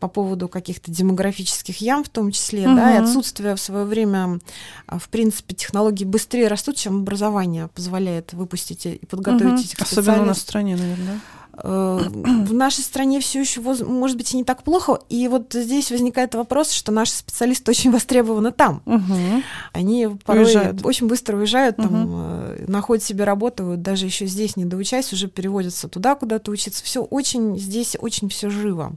по 0.00 0.08
поводу 0.08 0.48
каких-то 0.48 0.90
демографических 0.90 1.80
ям 1.80 2.02
в 2.02 2.08
том 2.08 2.32
числе, 2.32 2.66
угу. 2.66 2.74
да, 2.74 2.96
и 2.96 2.98
отсутствие 2.98 3.54
в 3.54 3.60
свое 3.60 3.84
время, 3.84 4.40
в 4.88 5.08
принципе, 5.08 5.54
технологий 5.54 6.04
быстрее 6.04 6.48
растут, 6.48 6.74
чем 6.74 7.02
образование 7.02 7.68
позволяет 7.68 8.32
выпустить 8.32 8.84
и 8.86 9.00
подготовить 9.06 9.52
угу. 9.52 9.60
этих 9.60 9.70
специалистов. 9.70 9.98
Особенно 9.98 10.22
у 10.22 10.26
нас 10.26 10.38
в 10.38 10.40
стране, 10.40 10.76
наверное, 10.76 11.20
Э, 11.20 11.37
в 11.62 12.52
нашей 12.52 12.82
стране 12.82 13.20
все 13.20 13.40
еще, 13.40 13.60
может 13.60 14.16
быть, 14.16 14.32
и 14.32 14.36
не 14.36 14.44
так 14.44 14.62
плохо. 14.62 15.00
И 15.08 15.28
вот 15.28 15.52
здесь 15.52 15.90
возникает 15.90 16.34
вопрос, 16.34 16.70
что 16.70 16.92
наши 16.92 17.12
специалисты 17.12 17.70
очень 17.70 17.90
востребованы 17.90 18.52
там. 18.52 18.82
Угу. 18.86 19.42
Они 19.72 20.08
порой 20.24 20.44
уезжают. 20.44 20.84
очень 20.84 21.08
быстро 21.08 21.36
уезжают, 21.36 21.76
там, 21.76 22.06
э, 22.10 22.64
находят 22.68 23.04
себе 23.04 23.24
работу, 23.24 23.74
даже 23.76 24.06
еще 24.06 24.26
здесь 24.26 24.56
не 24.56 24.64
доучаясь, 24.64 25.12
уже 25.12 25.28
переводятся 25.28 25.88
туда, 25.88 26.14
куда-то 26.14 26.50
учиться. 26.50 26.84
Все 26.84 27.02
очень 27.02 27.58
здесь 27.58 27.96
очень 28.00 28.28
все 28.28 28.50
живо 28.50 28.92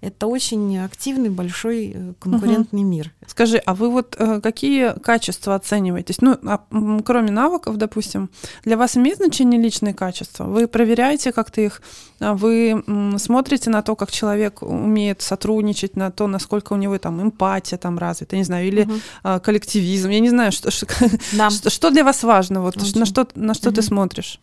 это 0.00 0.26
очень 0.26 0.78
активный, 0.78 1.30
большой 1.30 1.92
э, 1.94 2.12
конкурентный 2.18 2.80
угу. 2.80 2.88
мир. 2.88 3.12
Скажи, 3.26 3.58
а 3.58 3.74
вы 3.74 3.90
вот 3.90 4.16
э, 4.18 4.40
какие 4.40 4.98
качества 5.00 5.54
оцениваете? 5.54 6.14
Ну, 6.20 6.38
а, 6.44 6.60
кроме 7.04 7.30
навыков, 7.30 7.76
допустим, 7.76 8.30
для 8.64 8.76
вас 8.76 8.96
имеет 8.96 9.18
значение 9.18 9.60
личные 9.60 9.94
качества? 9.94 10.44
Вы 10.44 10.68
проверяете 10.68 11.32
как-то 11.32 11.60
их? 11.60 11.82
А 12.20 12.34
вы 12.34 12.82
смотрите 13.18 13.70
на 13.70 13.82
то, 13.82 13.96
как 13.96 14.10
человек 14.10 14.62
умеет 14.62 15.22
сотрудничать, 15.22 15.96
на 15.96 16.10
то, 16.10 16.26
насколько 16.26 16.72
у 16.72 16.76
него 16.76 16.98
там 16.98 17.22
эмпатия 17.22 17.78
там 17.78 17.98
развита, 17.98 18.36
не 18.36 18.44
знаю, 18.44 18.66
или 18.66 18.82
угу. 18.82 19.40
коллективизм? 19.40 20.10
Я 20.10 20.20
не 20.20 20.30
знаю, 20.30 20.52
что, 20.52 20.70
да. 21.32 21.50
что, 21.50 21.70
что 21.70 21.90
для 21.90 22.04
вас 22.04 22.22
важно? 22.22 22.60
Вот, 22.60 22.76
на 22.76 23.06
что, 23.06 23.26
на 23.34 23.54
что 23.54 23.68
угу. 23.68 23.76
ты 23.76 23.82
смотришь? 23.82 24.40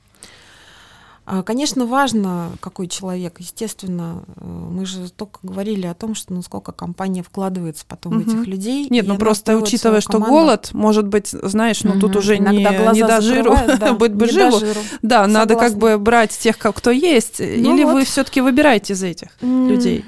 А, 1.26 1.44
конечно, 1.44 1.86
важно, 1.86 2.52
какой 2.60 2.88
человек. 2.88 3.40
Естественно, 3.40 4.24
э, 4.38 4.44
мы 4.44 4.86
же 4.86 5.10
только 5.12 5.40
говорили 5.44 5.86
о 5.86 5.94
том, 5.94 6.16
что 6.16 6.34
насколько 6.34 6.72
компания 6.72 7.22
вкладывается 7.22 7.86
потом 7.88 8.18
угу. 8.18 8.24
в 8.24 8.28
этих 8.28 8.48
людей. 8.48 8.88
Нет, 8.90 9.08
ну 9.08 9.18
просто 9.18 9.56
учитывая, 9.56 10.02
что 10.02 10.20
голод, 10.20 10.72
может 10.74 11.08
быть, 11.08 11.28
знаешь, 11.28 11.84
ну 11.84 11.92
угу. 11.92 12.00
тут 12.02 12.16
уже 12.16 12.38
не, 12.40 12.58
не 12.58 13.04
до 13.04 13.22
жиру, 13.22 13.56
да, 13.80 13.94
быть 13.94 14.14
бы 14.14 14.28
живу. 14.28 14.60
Да, 15.02 15.24
Согласна. 15.24 15.28
надо 15.28 15.56
как 15.56 15.78
бы 15.78 15.98
брать 16.00 16.32
тех, 16.38 16.58
кто 16.58 16.92
есть. 16.92 17.40
Ну 17.40 17.76
или 17.76 17.84
вот. 17.84 17.94
вы 17.94 18.04
все-таки 18.04 18.42
выбираете 18.42 18.94
из 18.94 19.04
этих 19.04 19.30
людей? 19.42 20.04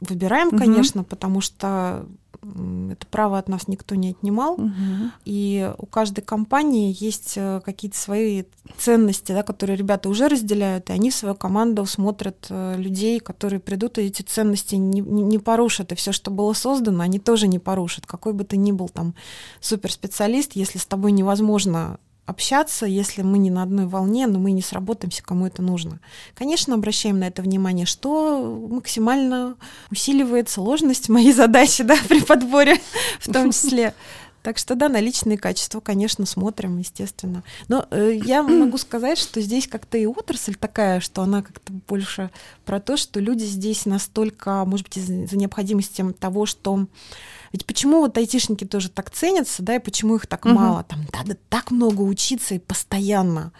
Выбираем, 0.00 0.48
угу. 0.48 0.58
конечно, 0.58 1.04
потому 1.04 1.40
что 1.40 2.06
это 2.90 3.06
право 3.06 3.38
от 3.38 3.48
нас 3.48 3.68
никто 3.68 3.94
не 3.94 4.10
отнимал. 4.10 4.54
Угу. 4.54 4.72
И 5.24 5.72
у 5.78 5.86
каждой 5.86 6.22
компании 6.22 6.96
есть 6.98 7.34
э, 7.36 7.60
какие-то 7.64 7.96
свои 7.98 8.44
ценности, 8.78 9.32
да, 9.32 9.42
которые 9.42 9.76
ребята 9.76 10.08
уже 10.08 10.28
разделяют, 10.28 10.90
и 10.90 10.92
они 10.92 11.10
в 11.10 11.14
свою 11.14 11.34
команду 11.34 11.84
смотрят 11.86 12.46
э, 12.50 12.76
людей, 12.76 13.20
которые 13.20 13.60
придут 13.60 13.98
и 13.98 14.02
эти 14.02 14.22
ценности 14.22 14.76
не, 14.76 15.00
не, 15.00 15.22
не 15.22 15.38
порушат. 15.38 15.92
И 15.92 15.94
все, 15.94 16.12
что 16.12 16.30
было 16.30 16.52
создано, 16.52 17.02
они 17.02 17.18
тоже 17.18 17.48
не 17.48 17.58
порушат. 17.58 18.06
Какой 18.06 18.32
бы 18.32 18.44
ты 18.44 18.56
ни 18.56 18.72
был 18.72 18.88
там 18.88 19.14
суперспециалист, 19.60 20.52
если 20.54 20.78
с 20.78 20.86
тобой 20.86 21.12
невозможно 21.12 21.98
общаться, 22.26 22.86
если 22.86 23.22
мы 23.22 23.38
не 23.38 23.50
на 23.50 23.62
одной 23.62 23.86
волне, 23.86 24.26
но 24.26 24.38
мы 24.38 24.50
не 24.50 24.62
сработаемся, 24.62 25.22
кому 25.22 25.46
это 25.46 25.62
нужно. 25.62 26.00
Конечно, 26.34 26.74
обращаем 26.74 27.20
на 27.20 27.28
это 27.28 27.40
внимание, 27.40 27.86
что 27.86 28.68
максимально 28.68 29.56
усиливает 29.90 30.48
сложность 30.48 31.08
моей 31.08 31.32
задачи 31.32 31.84
да, 31.84 31.96
при 32.08 32.20
подборе 32.20 32.80
в 33.20 33.32
том 33.32 33.52
числе. 33.52 33.94
Так 34.42 34.58
что 34.58 34.76
да, 34.76 34.88
на 34.88 35.00
личные 35.00 35.38
качества, 35.38 35.80
конечно, 35.80 36.24
смотрим, 36.24 36.78
естественно. 36.78 37.42
Но 37.66 37.86
э, 37.90 38.20
я 38.24 38.44
могу 38.44 38.78
сказать, 38.78 39.18
что 39.18 39.40
здесь 39.40 39.66
как-то 39.66 39.98
и 39.98 40.06
отрасль 40.06 40.54
такая, 40.54 41.00
что 41.00 41.22
она 41.22 41.42
как-то 41.42 41.72
больше 41.88 42.30
про 42.64 42.78
то, 42.78 42.96
что 42.96 43.18
люди 43.18 43.42
здесь 43.42 43.86
настолько, 43.86 44.64
может 44.64 44.86
быть, 44.86 44.98
из-за 44.98 45.36
необходимости 45.36 46.04
того, 46.20 46.46
что 46.46 46.86
ведь 47.52 47.66
почему 47.66 48.00
вот 48.00 48.16
айтишники 48.16 48.64
тоже 48.64 48.88
так 48.88 49.10
ценятся, 49.10 49.62
да, 49.62 49.76
и 49.76 49.80
почему 49.80 50.16
их 50.16 50.26
так 50.26 50.44
угу. 50.44 50.54
мало? 50.54 50.84
Там 50.84 51.00
надо 51.12 51.36
так 51.48 51.70
много 51.70 52.02
учиться 52.02 52.54
и 52.54 52.58
постоянно. 52.58 53.52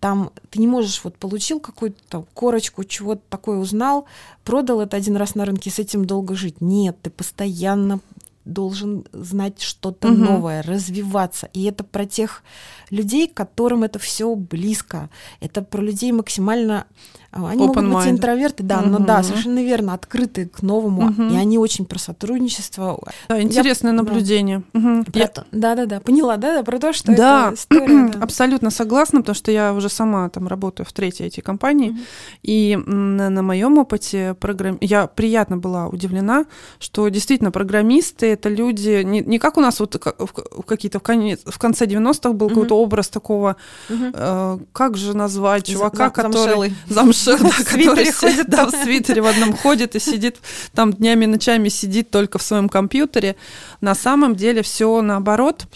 Там 0.00 0.30
ты 0.50 0.60
не 0.60 0.68
можешь, 0.68 1.02
вот 1.02 1.16
получил 1.16 1.58
какую-то 1.58 2.24
корочку, 2.32 2.84
чего-то 2.84 3.22
такое 3.28 3.58
узнал, 3.58 4.06
продал 4.44 4.80
это 4.80 4.96
один 4.96 5.16
раз 5.16 5.34
на 5.34 5.44
рынке, 5.44 5.70
с 5.70 5.78
этим 5.78 6.04
долго 6.04 6.36
жить. 6.36 6.60
Нет, 6.60 6.96
ты 7.02 7.10
постоянно 7.10 8.00
должен 8.48 9.04
знать 9.12 9.60
что-то 9.60 10.08
угу. 10.08 10.16
новое, 10.16 10.62
развиваться. 10.62 11.48
И 11.52 11.64
это 11.64 11.84
про 11.84 12.06
тех 12.06 12.42
людей, 12.90 13.28
которым 13.28 13.84
это 13.84 13.98
все 13.98 14.34
близко. 14.34 15.10
Это 15.40 15.62
про 15.62 15.82
людей 15.82 16.12
максимально 16.12 16.86
они 17.30 17.66
Open 17.66 17.82
могут 17.82 18.04
быть 18.04 18.12
интроверты, 18.14 18.62
да, 18.62 18.80
угу. 18.80 18.88
но 18.88 18.98
да, 19.00 19.22
совершенно 19.22 19.62
верно, 19.62 19.92
открыты 19.92 20.46
к 20.46 20.62
новому, 20.62 21.10
угу. 21.10 21.22
и 21.24 21.36
они 21.36 21.58
очень 21.58 21.84
про 21.84 21.98
сотрудничество. 21.98 22.98
Да, 23.28 23.40
интересное 23.42 23.92
Я, 23.92 23.98
наблюдение. 23.98 24.62
Да. 24.72 24.80
Угу. 24.80 25.04
Я... 25.12 25.30
да, 25.52 25.74
да, 25.74 25.86
да, 25.86 26.00
поняла, 26.00 26.38
да, 26.38 26.56
да, 26.56 26.62
про 26.62 26.78
то, 26.78 26.92
что 26.94 27.14
да. 27.14 27.48
это 27.48 27.54
история. 27.54 27.88
Да. 28.08 28.20
Абсолютно 28.20 28.70
согласна, 28.70 29.20
потому 29.20 29.34
что 29.34 29.50
я 29.50 29.74
уже 29.74 29.88
сама 29.88 30.28
там 30.30 30.46
работаю 30.46 30.86
в 30.86 30.92
третьей 30.92 31.26
эти 31.26 31.40
компании, 31.40 31.90
угу. 31.90 31.98
и 32.42 32.78
на, 32.86 33.28
на 33.28 33.42
моем 33.42 33.76
опыте 33.76 34.34
программ... 34.40 34.78
я 34.80 35.06
приятно 35.06 35.58
была 35.58 35.88
удивлена, 35.88 36.46
что 36.78 37.08
действительно 37.08 37.50
программисты 37.50 38.26
это 38.26 38.48
люди 38.48 39.02
не, 39.02 39.20
не 39.20 39.38
как 39.38 39.58
у 39.58 39.60
нас 39.60 39.80
вот 39.80 39.94
в 39.94 40.62
какие-то 40.62 41.00
в, 41.00 41.02
конец, 41.02 41.40
в 41.44 41.58
конце 41.58 41.86
90-х 41.86 42.32
был 42.32 42.46
угу. 42.46 42.54
какой-то 42.54 42.78
образ 42.78 43.08
такого, 43.08 43.56
угу. 43.90 44.04
э, 44.14 44.58
как 44.72 44.96
же 44.96 45.16
назвать 45.16 45.66
чувака, 45.66 46.06
За, 46.06 46.10
который 46.10 46.74
замшелый 46.88 47.17
Шер, 47.18 47.42
да, 47.42 47.50
который 47.50 48.12
ходит, 48.12 48.48
да, 48.48 48.66
в 48.66 48.70
свитере 48.70 49.22
в 49.22 49.26
одном 49.26 49.56
ходит 49.56 49.96
и 49.96 50.00
сидит 50.00 50.36
там 50.74 50.92
днями 50.92 51.24
и 51.24 51.28
ночами 51.28 51.68
сидит 51.68 52.10
только 52.10 52.38
в 52.38 52.42
своем 52.42 52.68
компьютере. 52.68 53.36
На 53.80 53.94
самом 53.94 54.36
деле 54.36 54.62
все 54.62 55.00
наоборот. 55.02 55.66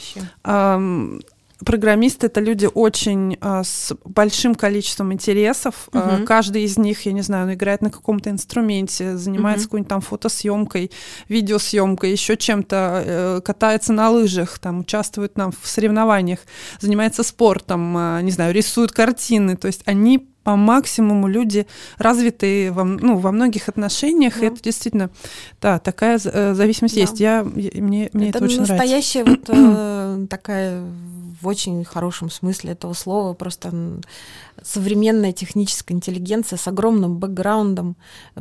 Программисты 1.64 2.26
это 2.26 2.40
люди 2.40 2.68
очень 2.72 3.38
э, 3.40 3.62
с 3.64 3.92
большим 4.05 4.55
количеством 4.55 5.12
интересов. 5.12 5.88
Угу. 5.92 5.98
Э, 5.98 6.24
каждый 6.24 6.64
из 6.64 6.76
них, 6.76 7.07
я 7.07 7.12
не 7.12 7.20
знаю, 7.20 7.46
он 7.46 7.55
играет 7.55 7.83
на 7.83 7.90
каком-то 7.90 8.31
инструменте, 8.31 9.16
занимается 9.16 9.66
угу. 9.66 9.70
какой-нибудь 9.70 9.88
там 9.88 10.00
фотосъемкой, 10.00 10.90
видеосъемкой, 11.28 12.11
еще 12.11 12.37
чем-то, 12.37 13.02
э, 13.05 13.40
катается 13.44 13.92
на 13.92 14.11
лыжах, 14.11 14.59
там 14.59 14.81
участвует 14.81 15.35
там 15.35 15.52
в 15.52 15.68
соревнованиях, 15.68 16.40
занимается 16.81 17.22
спортом, 17.22 17.96
э, 17.96 18.22
не 18.22 18.33
знаю, 18.33 18.52
рисует 18.52 18.90
картины. 18.90 19.57
То 19.57 19.68
есть 19.68 19.83
они 19.85 20.32
по 20.44 20.57
максимуму 20.57 21.28
люди 21.28 21.66
развитые 21.98 22.72
во, 22.72 22.85
ну, 22.85 23.18
во 23.18 23.33
многих 23.33 23.68
отношениях, 23.68 24.35
да. 24.40 24.46
и 24.46 24.48
это 24.48 24.62
действительно, 24.62 25.11
да, 25.61 25.78
такая 25.78 26.18
э, 26.22 26.55
зависимость 26.55 26.94
да. 26.94 27.00
есть. 27.00 27.20
Я, 27.20 27.44
мне, 27.44 28.11
мне 28.12 28.28
это, 28.28 28.38
это 28.38 28.44
очень 28.44 28.62
нравится. 28.62 28.74
настоящая 28.74 29.24
вот 29.24 29.40
э, 29.48 30.26
такая 30.28 30.85
в 31.42 31.48
очень 31.48 31.85
хорошем 31.85 32.31
смысле 32.31 32.72
этого 32.72 32.92
слова, 32.92 33.35
просто 33.35 34.00
современная 34.62 35.33
техническая 35.33 35.96
интеллигенция 35.96 36.57
с 36.57 36.68
огромным 36.68 37.18
бэкграундом. 37.18 37.96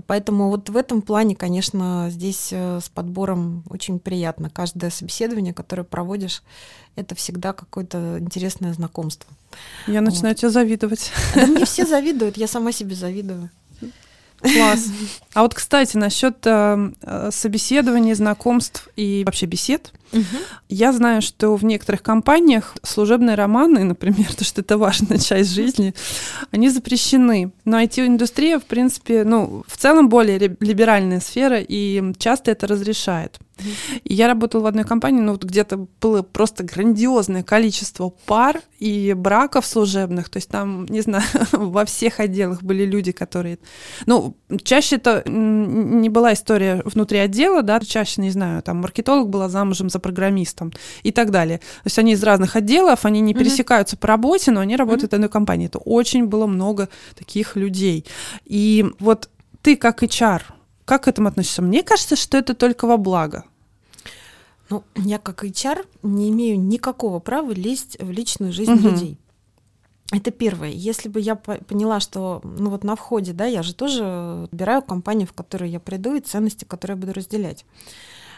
Поэтому 0.05 0.49
вот 0.49 0.69
в 0.69 0.77
этом 0.77 1.01
плане, 1.01 1.35
конечно, 1.35 2.07
здесь 2.11 2.49
э, 2.51 2.79
с 2.79 2.89
подбором 2.89 3.63
очень 3.69 3.99
приятно. 3.99 4.49
Каждое 4.49 4.91
собеседование, 4.91 5.53
которое 5.53 5.83
проводишь, 5.83 6.43
это 6.95 7.15
всегда 7.15 7.53
какое-то 7.53 8.17
интересное 8.19 8.73
знакомство. 8.73 9.29
Я 9.87 10.01
начинаю 10.01 10.35
вот. 10.35 10.39
тебя 10.39 10.49
завидовать. 10.49 11.11
Да 11.35 11.47
мне 11.47 11.65
все 11.65 11.85
завидуют, 11.85 12.37
я 12.37 12.47
сама 12.47 12.71
себе 12.71 12.95
завидую. 12.95 13.49
Класс. 14.41 14.87
А 15.33 15.43
вот, 15.43 15.53
кстати, 15.53 15.97
насчет 15.97 16.37
э, 16.45 17.29
собеседований, 17.31 18.13
знакомств 18.13 18.89
и 18.95 19.23
вообще 19.25 19.45
бесед. 19.45 19.93
Угу. 20.13 20.23
Я 20.69 20.91
знаю, 20.91 21.21
что 21.21 21.55
в 21.55 21.63
некоторых 21.63 22.03
компаниях 22.03 22.75
служебные 22.83 23.35
романы, 23.35 23.83
например, 23.83 24.33
то, 24.35 24.43
что 24.43 24.61
это 24.61 24.77
важная 24.77 25.17
часть 25.19 25.51
жизни, 25.51 25.93
они 26.51 26.69
запрещены. 26.69 27.51
Но 27.65 27.81
IT-индустрия, 27.81 28.59
в 28.59 28.65
принципе, 28.65 29.23
ну, 29.23 29.63
в 29.67 29.77
целом 29.77 30.09
более 30.09 30.37
либеральная 30.59 31.19
сфера, 31.19 31.59
и 31.59 32.13
часто 32.17 32.51
это 32.51 32.67
разрешает. 32.67 33.39
И 34.03 34.13
я 34.13 34.27
работала 34.27 34.63
в 34.63 34.65
одной 34.65 34.85
компании, 34.85 35.21
ну, 35.21 35.33
вот 35.33 35.43
где-то 35.43 35.87
было 36.01 36.23
просто 36.23 36.63
грандиозное 36.63 37.43
количество 37.43 38.09
пар 38.09 38.61
и 38.81 39.13
браков 39.13 39.65
служебных. 39.65 40.29
То 40.29 40.37
есть 40.37 40.49
там, 40.49 40.85
не 40.87 41.01
знаю, 41.01 41.23
во 41.51 41.85
всех 41.85 42.19
отделах 42.19 42.63
были 42.63 42.83
люди, 42.83 43.11
которые... 43.11 43.59
Ну, 44.07 44.35
чаще 44.63 44.95
это 44.95 45.23
не 45.29 46.09
была 46.09 46.33
история 46.33 46.81
внутри 46.83 47.19
отдела, 47.19 47.61
да, 47.61 47.79
чаще, 47.79 48.21
не 48.21 48.31
знаю, 48.31 48.63
там 48.63 48.77
маркетолог 48.77 49.29
была 49.29 49.49
замужем 49.49 49.91
за 49.91 49.99
программистом 49.99 50.73
и 51.03 51.11
так 51.11 51.29
далее. 51.29 51.59
То 51.59 51.85
есть 51.85 51.99
они 51.99 52.13
из 52.13 52.23
разных 52.23 52.55
отделов, 52.55 53.05
они 53.05 53.21
не 53.21 53.35
пересекаются 53.35 53.95
mm-hmm. 53.95 53.99
по 53.99 54.07
работе, 54.07 54.51
но 54.51 54.61
они 54.61 54.75
работают 54.75 55.03
mm-hmm. 55.03 55.11
в 55.11 55.13
одной 55.13 55.29
компании. 55.29 55.67
Это 55.67 55.77
очень 55.77 56.25
было 56.25 56.47
много 56.47 56.89
таких 57.15 57.55
людей. 57.55 58.05
И 58.45 58.83
вот 58.99 59.29
ты 59.61 59.75
как 59.75 60.01
HR, 60.01 60.41
как 60.85 61.03
к 61.03 61.07
этому 61.07 61.27
относишься? 61.27 61.61
Мне 61.61 61.83
кажется, 61.83 62.15
что 62.15 62.35
это 62.35 62.55
только 62.55 62.87
во 62.87 62.97
благо. 62.97 63.43
Ну, 64.71 64.83
я 64.95 65.19
как 65.19 65.43
HR 65.43 65.85
не 66.01 66.29
имею 66.29 66.57
никакого 66.57 67.19
права 67.19 67.51
лезть 67.51 67.97
в 67.99 68.09
личную 68.09 68.53
жизнь 68.53 68.71
угу. 68.73 68.87
людей. 68.87 69.17
Это 70.13 70.31
первое. 70.31 70.69
Если 70.69 71.09
бы 71.09 71.19
я 71.19 71.35
поняла, 71.35 71.99
что 71.99 72.41
ну 72.43 72.69
вот 72.69 72.83
на 72.85 72.95
входе, 72.95 73.33
да, 73.33 73.45
я 73.45 73.63
же 73.63 73.75
тоже 73.75 74.47
выбираю 74.51 74.81
компанию, 74.81 75.27
в 75.27 75.33
которую 75.33 75.69
я 75.69 75.79
приду, 75.79 76.15
и 76.15 76.21
ценности, 76.21 76.63
которые 76.63 76.95
я 76.95 77.01
буду 77.01 77.13
разделять. 77.13 77.65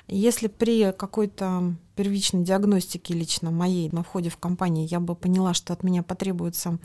Если 0.08 0.48
при 0.48 0.92
какой-то 0.92 1.76
первичной 1.96 2.44
диагностике 2.44 3.14
лично 3.14 3.52
моей 3.52 3.90
на 3.92 4.04
входе 4.04 4.30
в 4.30 4.38
компанию 4.38 4.88
я 4.88 5.00
бы 5.00 5.16
поняла, 5.16 5.54
что 5.54 5.74
от 5.74 5.84
меня 5.84 6.04
потребуется 6.04 6.78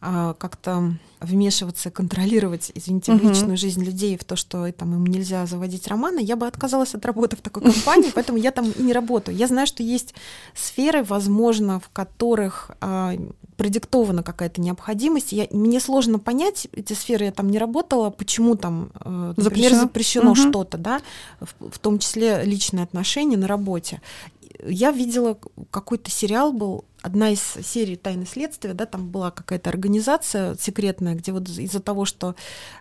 а, 0.00 0.34
как-то 0.34 0.96
вмешиваться, 1.20 1.90
контролировать, 1.90 2.70
извините, 2.74 3.12
в 3.12 3.22
личную 3.22 3.56
жизнь 3.56 3.82
людей, 3.82 4.16
в 4.16 4.24
то, 4.24 4.36
что 4.36 4.70
там 4.72 4.94
им 4.94 5.06
нельзя 5.06 5.46
заводить 5.46 5.88
романы, 5.88 6.20
я 6.20 6.36
бы 6.36 6.46
отказалась 6.46 6.94
от 6.94 7.04
работы 7.06 7.36
в 7.36 7.40
такой 7.40 7.62
компании, 7.62 8.10
поэтому 8.14 8.38
я 8.38 8.50
там 8.50 8.70
и 8.70 8.82
не 8.82 8.92
работаю. 8.92 9.36
Я 9.36 9.46
знаю, 9.46 9.66
что 9.66 9.82
есть 9.82 10.14
сферы, 10.54 11.02
возможно, 11.04 11.80
в 11.80 11.88
которых 11.88 12.70
а, 12.80 13.14
продиктована 13.56 14.22
какая-то 14.22 14.60
необходимость. 14.60 15.32
Я, 15.32 15.46
мне 15.50 15.80
сложно 15.80 16.18
понять, 16.18 16.68
эти 16.72 16.92
сферы 16.92 17.26
я 17.26 17.32
там 17.32 17.50
не 17.50 17.58
работала, 17.58 18.10
почему 18.10 18.56
там, 18.56 18.90
э, 19.00 19.34
например, 19.36 19.72
запрещено, 19.72 19.80
запрещено 19.80 20.30
угу. 20.32 20.36
что-то, 20.36 20.78
да, 20.78 21.00
в, 21.40 21.70
в 21.70 21.78
том 21.78 21.98
числе 21.98 22.42
личные 22.44 22.84
отношения 22.84 23.36
на 23.36 23.46
работе. 23.46 24.00
Я 24.64 24.92
видела 24.92 25.38
какой-то 25.70 26.10
сериал 26.10 26.52
был, 26.52 26.84
одна 27.06 27.30
из 27.30 27.40
серий 27.40 27.96
«Тайны 27.96 28.26
следствия», 28.26 28.74
да, 28.74 28.84
там 28.84 29.08
была 29.08 29.30
какая-то 29.30 29.70
организация 29.70 30.56
секретная, 30.56 31.14
где 31.14 31.32
вот 31.32 31.48
из-за 31.48 31.80
того, 31.80 32.04
что 32.04 32.34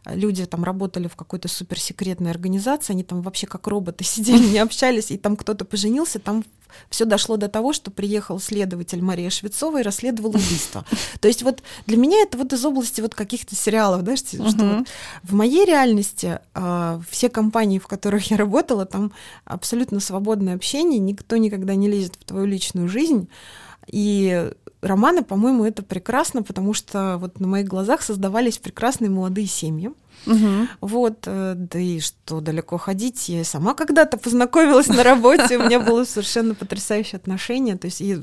люди 0.06 0.46
там 0.46 0.64
работали 0.64 1.08
в 1.08 1.16
какой-то 1.16 1.48
суперсекретной 1.48 2.32
организации, 2.32 2.94
они 2.94 3.04
там 3.04 3.22
вообще 3.22 3.46
как 3.48 3.68
роботы 3.68 4.04
сидели, 4.04 4.46
не 4.48 4.60
общались, 4.60 5.12
и 5.12 5.18
там 5.18 5.38
кто-то 5.38 5.64
поженился, 5.64 6.20
там 6.20 6.44
все 6.90 7.06
дошло 7.06 7.38
до 7.38 7.48
того, 7.48 7.72
что 7.72 7.92
приехал 7.92 8.40
следователь 8.40 9.02
Мария 9.02 9.30
Швецова 9.30 9.80
и 9.80 9.84
расследовал 9.84 10.32
убийство. 10.32 10.86
То 11.22 11.28
есть 11.28 11.44
вот 11.44 11.62
для 11.86 11.98
меня 11.98 12.22
это 12.22 12.38
вот 12.38 12.52
из 12.52 12.66
области 12.66 13.00
вот 13.00 13.16
каких-то 13.16 13.56
сериалов, 13.56 14.04
да, 14.04 14.18
что, 14.18 14.38
uh-huh. 14.38 14.50
что 14.50 14.66
вот 14.66 14.88
в 15.24 15.34
моей 15.34 15.66
реальности 15.66 16.40
э, 16.54 17.00
все 17.10 17.30
компании, 17.30 17.80
в 17.80 17.88
которых 17.88 18.30
я 18.32 18.38
работала, 18.38 18.86
там 18.86 19.14
абсолютно 19.46 20.00
свободное 20.00 20.56
общение, 20.56 21.00
никто 21.00 21.38
никогда 21.38 21.76
не 21.76 21.88
лезет 21.88 22.16
в 22.20 22.26
твою 22.26 22.46
личную 22.46 22.90
жизнь, 22.90 23.30
и 23.88 24.52
романы, 24.82 25.24
по-моему, 25.24 25.66
это 25.66 25.84
прекрасно, 25.84 26.44
потому 26.44 26.74
что 26.74 27.18
вот 27.20 27.40
на 27.40 27.48
моих 27.48 27.68
глазах 27.68 28.02
создавались 28.02 28.58
прекрасные 28.58 29.10
молодые 29.10 29.48
семьи. 29.48 29.92
Угу. 30.28 30.68
Вот, 30.82 31.24
э, 31.26 31.54
да 31.56 31.80
и 31.80 32.00
что 32.00 32.42
далеко 32.42 32.78
ходить. 32.78 33.30
Я 33.30 33.44
сама 33.44 33.74
когда-то 33.74 34.18
познакомилась 34.18 34.88
на 34.88 35.04
работе, 35.04 35.58
у 35.58 35.64
меня 35.64 35.80
было 35.80 36.04
совершенно 36.04 36.56
потрясающее 36.56 37.18
отношение. 37.18 37.78
То 37.78 37.86
есть 37.86 38.02
и 38.02 38.20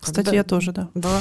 кстати, 0.00 0.34
я 0.34 0.44
тоже, 0.44 0.72
да. 0.72 0.88
Да. 0.94 1.20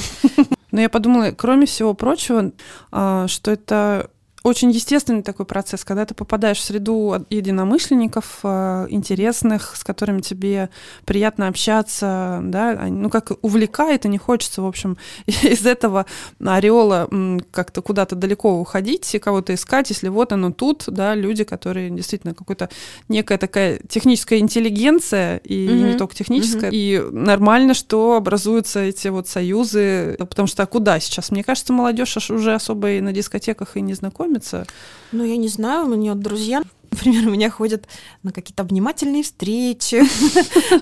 Но 0.72 0.82
я 0.82 0.90
подумала, 0.90 1.32
кроме 1.32 1.66
всего 1.66 1.94
прочего, 1.94 2.52
а, 2.92 3.28
что 3.28 3.52
это 3.52 4.10
очень 4.44 4.72
естественный 4.72 5.24
такой 5.24 5.46
процесс, 5.46 5.86
когда 5.86 6.06
ты 6.06 6.14
попадаешь 6.14 6.58
в 6.58 6.64
среду 6.64 7.26
единомышленников, 7.30 8.40
э, 8.44 8.88
интересных, 8.90 9.76
с 9.78 9.86
которыми 9.86 10.20
тебе 10.20 10.70
приятно 11.06 11.48
общаться, 11.48 12.42
да, 12.44 12.74
ну 12.90 13.10
как 13.10 13.32
увлекает, 13.42 14.06
и 14.06 14.10
не 14.10 14.18
хочется, 14.18 14.62
в 14.62 14.68
общем, 14.68 14.98
из 15.26 15.66
этого 15.66 16.06
ореола 16.44 17.10
как-то 17.52 17.82
куда-то 17.82 18.16
далеко 18.16 18.60
уходить 18.60 19.16
и 19.16 19.20
кого-то 19.20 19.54
искать, 19.54 19.90
если 19.90 20.10
вот 20.10 20.34
оно 20.34 20.52
тут, 20.52 20.84
да, 20.88 21.16
люди, 21.16 21.46
которые 21.46 21.90
действительно 21.90 22.34
какой-то 22.34 22.70
некая 23.08 23.38
такая 23.38 23.80
техническая 23.88 24.40
интеллигенция, 24.40 25.38
и 25.38 25.68
mm-hmm. 25.68 25.92
не 25.94 25.98
только 25.98 26.16
техническая, 26.16 26.70
mm-hmm. 26.70 26.76
и 26.76 27.02
нормально, 27.12 27.74
что 27.74 28.18
образуются 28.18 28.82
эти 28.82 29.08
вот 29.08 29.30
союзы, 29.30 30.18
потому 30.20 30.48
что 30.48 30.64
а 30.64 30.66
куда 30.66 31.00
сейчас? 31.00 31.32
Мне 31.32 31.46
кажется, 31.46 31.72
молодежь 31.72 32.30
уже 32.30 32.54
особо 32.54 32.92
и 32.92 33.02
на 33.02 33.14
дискотеках 33.14 33.78
и 33.78 33.82
не 33.82 33.94
знакомится, 33.94 34.33
знакомиться? 34.34 34.66
Ну, 35.12 35.24
я 35.24 35.38
не 35.38 35.48
знаю, 35.48 35.86
у 35.86 35.90
меня 35.90 36.16
друзья 36.16 36.64
Например, 36.94 37.28
у 37.28 37.32
меня 37.32 37.50
ходят 37.50 37.88
на 38.22 38.32
какие-то 38.32 38.62
обнимательные 38.62 39.24
встречи, 39.24 40.04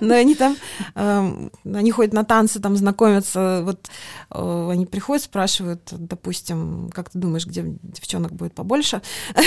но 0.02 0.14
они 0.14 0.34
там, 0.34 0.56
эм, 0.94 1.50
они 1.64 1.90
ходят 1.90 2.12
на 2.12 2.22
танцы, 2.22 2.60
там 2.60 2.76
знакомятся, 2.76 3.62
вот 3.64 3.88
э, 4.30 4.68
они 4.70 4.84
приходят, 4.84 5.24
спрашивают, 5.24 5.88
допустим, 5.90 6.90
как 6.92 7.08
ты 7.08 7.18
думаешь, 7.18 7.46
где 7.46 7.64
девчонок 7.82 8.32
будет 8.32 8.52
побольше? 8.54 9.00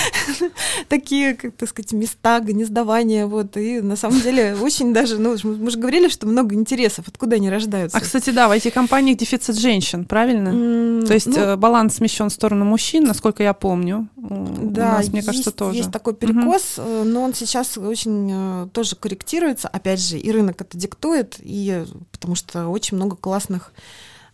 Такие, 0.88 1.34
как 1.34 1.56
так 1.56 1.68
сказать, 1.68 1.92
места 1.92 2.38
гнездования, 2.38 3.26
вот, 3.26 3.56
и 3.56 3.80
на 3.80 3.96
самом 3.96 4.20
деле 4.20 4.54
очень 4.54 4.94
даже, 4.94 5.18
ну, 5.18 5.36
мы 5.42 5.72
же 5.72 5.78
говорили, 5.78 6.08
что 6.08 6.28
много 6.28 6.54
интересов, 6.54 7.08
откуда 7.08 7.34
они 7.34 7.50
рождаются. 7.50 7.98
А, 7.98 8.00
кстати, 8.00 8.30
да, 8.30 8.46
в 8.46 8.52
этих 8.52 8.72
компаниях 8.74 9.18
дефицит 9.18 9.58
женщин, 9.58 10.04
правильно? 10.04 11.04
То 11.04 11.14
есть 11.14 11.26
ну 11.26 11.36
э, 11.36 11.56
баланс 11.56 11.96
смещен 11.96 12.28
в 12.28 12.32
сторону 12.32 12.64
мужчин, 12.64 13.02
насколько 13.02 13.42
я 13.42 13.54
помню. 13.54 14.08
Да, 14.16 15.02
мне 15.10 15.22
кажется, 15.22 15.47
есть, 15.48 15.56
тоже. 15.56 15.76
Есть 15.76 15.92
такой 15.92 16.14
перекос, 16.14 16.78
угу. 16.78 17.04
но 17.04 17.22
он 17.22 17.34
сейчас 17.34 17.76
очень 17.78 18.30
э, 18.30 18.68
тоже 18.72 18.96
корректируется. 18.96 19.68
Опять 19.68 20.00
же, 20.00 20.18
и 20.18 20.30
рынок 20.30 20.60
это 20.60 20.76
диктует, 20.76 21.36
и 21.40 21.84
потому 22.12 22.34
что 22.34 22.68
очень 22.68 22.96
много 22.96 23.16
классных 23.16 23.72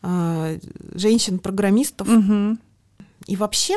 э, 0.02 0.58
женщин-программистов. 0.94 2.08
Угу. 2.08 2.58
И 3.26 3.36
вообще, 3.36 3.76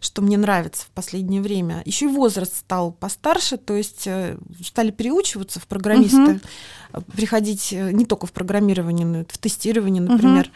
что 0.00 0.22
мне 0.22 0.36
нравится 0.36 0.84
в 0.86 0.90
последнее 0.90 1.40
время, 1.40 1.82
еще 1.84 2.06
и 2.06 2.08
возраст 2.08 2.56
стал 2.56 2.92
постарше, 2.92 3.56
то 3.56 3.74
есть 3.74 4.06
э, 4.06 4.36
стали 4.64 4.90
переучиваться 4.90 5.60
в 5.60 5.66
программисты, 5.66 6.40
угу. 6.92 7.04
приходить 7.12 7.72
не 7.72 8.04
только 8.04 8.26
в 8.26 8.32
программирование, 8.32 9.06
но 9.06 9.20
и 9.20 9.24
в 9.28 9.38
тестирование, 9.38 10.02
например. 10.02 10.46
Угу 10.46 10.52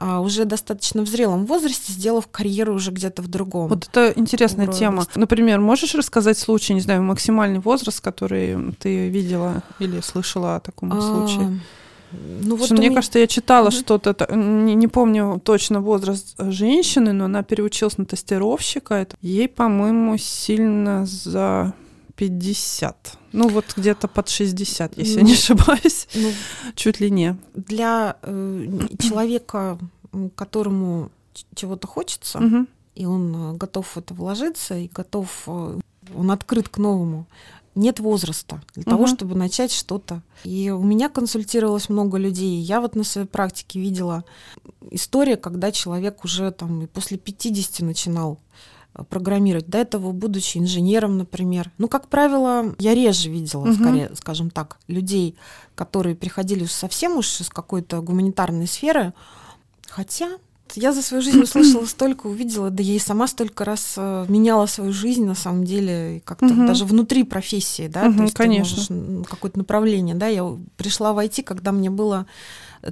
а, 0.00 0.20
уже 0.20 0.44
достаточно 0.44 1.02
в 1.02 1.08
зрелом 1.08 1.44
возрасте, 1.44 1.92
сделав 1.92 2.28
карьеру 2.28 2.74
уже 2.74 2.92
где-то 2.92 3.20
в 3.20 3.26
другом. 3.26 3.68
Вот 3.68 3.88
это 3.88 4.12
интересная 4.14 4.68
тема. 4.68 5.04
Например, 5.16 5.60
можешь 5.60 5.94
рассказать 5.96 6.38
случай, 6.38 6.72
не 6.72 6.80
знаю, 6.80 7.02
максимальный 7.02 7.58
возраст, 7.58 8.00
который 8.00 8.72
ты 8.78 9.08
видела 9.08 9.64
или 9.80 10.00
слышала 10.00 10.56
о 10.56 10.60
таком 10.60 10.92
а, 10.92 11.00
случае? 11.00 11.60
Ну, 12.12 12.54
вот 12.54 12.70
мне 12.70 12.86
меня... 12.86 12.94
кажется, 12.94 13.18
я 13.18 13.26
читала 13.26 13.68
mm-hmm. 13.68 13.80
что-то, 13.80 14.34
не, 14.34 14.76
не 14.76 14.86
помню 14.86 15.40
точно 15.44 15.80
возраст 15.80 16.34
женщины, 16.38 17.12
но 17.12 17.24
она 17.24 17.42
переучилась 17.42 17.98
на 17.98 18.06
тестировщика. 18.06 18.94
Это 18.94 19.16
ей, 19.20 19.48
по-моему, 19.48 20.16
сильно 20.16 21.06
за 21.06 21.74
50. 22.18 23.18
Ну, 23.32 23.48
вот 23.48 23.64
где-то 23.76 24.08
под 24.08 24.28
60, 24.28 24.98
если 24.98 25.12
ну, 25.14 25.18
я 25.18 25.24
не 25.24 25.32
ошибаюсь. 25.34 26.08
Ну, 26.14 26.32
Чуть 26.74 27.00
ли 27.00 27.10
не. 27.10 27.36
Для 27.54 28.16
э, 28.22 28.88
человека, 28.98 29.78
которому 30.34 31.10
чего-то 31.54 31.86
хочется, 31.86 32.38
угу. 32.38 32.66
и 32.96 33.06
он 33.06 33.34
э, 33.34 33.56
готов 33.56 33.86
в 33.86 33.96
это 33.96 34.14
вложиться, 34.14 34.76
и 34.76 34.88
готов, 34.88 35.28
э, 35.46 35.78
он 36.16 36.30
открыт 36.32 36.68
к 36.68 36.78
новому, 36.78 37.26
нет 37.76 38.00
возраста 38.00 38.60
для 38.74 38.82
угу. 38.82 38.90
того, 38.90 39.06
чтобы 39.06 39.36
начать 39.36 39.70
что-то. 39.70 40.22
И 40.42 40.70
у 40.70 40.82
меня 40.82 41.08
консультировалось 41.08 41.88
много 41.88 42.18
людей. 42.18 42.60
Я 42.60 42.80
вот 42.80 42.96
на 42.96 43.04
своей 43.04 43.28
практике 43.28 43.78
видела 43.78 44.24
историю, 44.90 45.38
когда 45.38 45.70
человек 45.70 46.24
уже 46.24 46.50
там 46.50 46.82
и 46.82 46.86
после 46.86 47.16
50 47.16 47.86
начинал 47.86 48.40
программировать. 49.04 49.68
До 49.68 49.78
этого, 49.78 50.12
будучи 50.12 50.58
инженером, 50.58 51.18
например. 51.18 51.70
Ну, 51.78 51.88
как 51.88 52.08
правило, 52.08 52.74
я 52.78 52.94
реже 52.94 53.30
видела, 53.30 53.62
угу. 53.62 53.74
скорее, 53.74 54.10
скажем 54.14 54.50
так, 54.50 54.78
людей, 54.88 55.36
которые 55.74 56.16
приходили 56.16 56.64
совсем 56.64 57.16
уж 57.16 57.40
из 57.40 57.48
какой-то 57.48 58.00
гуманитарной 58.00 58.66
сферы. 58.66 59.12
Хотя 59.88 60.28
я 60.74 60.92
за 60.92 61.02
свою 61.02 61.22
жизнь 61.22 61.40
услышала 61.42 61.84
столько, 61.86 62.26
увидела, 62.26 62.70
да 62.70 62.82
я 62.82 62.94
и 62.94 62.98
сама 62.98 63.26
столько 63.26 63.64
раз 63.64 63.94
э, 63.96 64.26
меняла 64.28 64.66
свою 64.66 64.92
жизнь, 64.92 65.24
на 65.24 65.34
самом 65.34 65.64
деле, 65.64 66.22
как-то 66.24 66.46
угу. 66.46 66.66
даже 66.66 66.84
внутри 66.84 67.24
профессии, 67.24 67.88
да, 67.88 68.08
угу, 68.08 68.18
то 68.18 68.22
есть 68.24 68.34
конечно. 68.34 69.24
какое-то 69.24 69.58
направление, 69.58 70.14
да, 70.14 70.28
я 70.28 70.56
пришла 70.76 71.12
в 71.12 71.18
IT, 71.18 71.42
когда 71.42 71.72
мне 71.72 71.90
было 71.90 72.26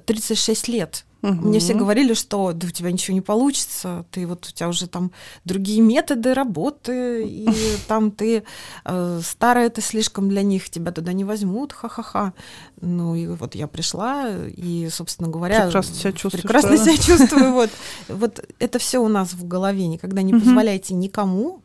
36 0.04 0.68
лет, 0.68 1.05
Угу. 1.26 1.48
Мне 1.48 1.58
все 1.58 1.74
говорили, 1.74 2.14
что 2.14 2.52
да 2.52 2.68
у 2.68 2.70
тебя 2.70 2.92
ничего 2.92 3.14
не 3.14 3.20
получится, 3.20 4.04
ты 4.12 4.26
вот 4.28 4.46
у 4.48 4.52
тебя 4.52 4.68
уже 4.68 4.86
там 4.86 5.10
другие 5.44 5.80
методы 5.80 6.34
работы, 6.34 7.26
и 7.26 7.48
там 7.88 8.12
ты 8.12 8.44
э, 8.84 9.20
старая, 9.24 9.68
ты 9.70 9.80
слишком 9.80 10.28
для 10.28 10.42
них, 10.42 10.70
тебя 10.70 10.92
туда 10.92 11.12
не 11.12 11.24
возьмут, 11.24 11.72
ха-ха-ха. 11.72 12.32
Ну 12.80 13.16
и 13.16 13.26
вот 13.26 13.56
я 13.56 13.66
пришла, 13.66 14.30
и, 14.30 14.88
собственно 14.88 15.28
говоря, 15.28 15.64
прекрасно 15.64 15.94
себя 15.96 16.12
чувствую. 16.12 16.42
Прекрасно 16.42 16.78
себя 16.78 16.96
чувствую. 16.96 17.52
Вот, 17.52 17.70
вот 18.08 18.44
это 18.60 18.78
все 18.78 19.00
у 19.00 19.08
нас 19.08 19.32
в 19.32 19.48
голове. 19.48 19.88
Никогда 19.88 20.22
не 20.22 20.32
позволяйте 20.32 20.94
никому 20.94 21.60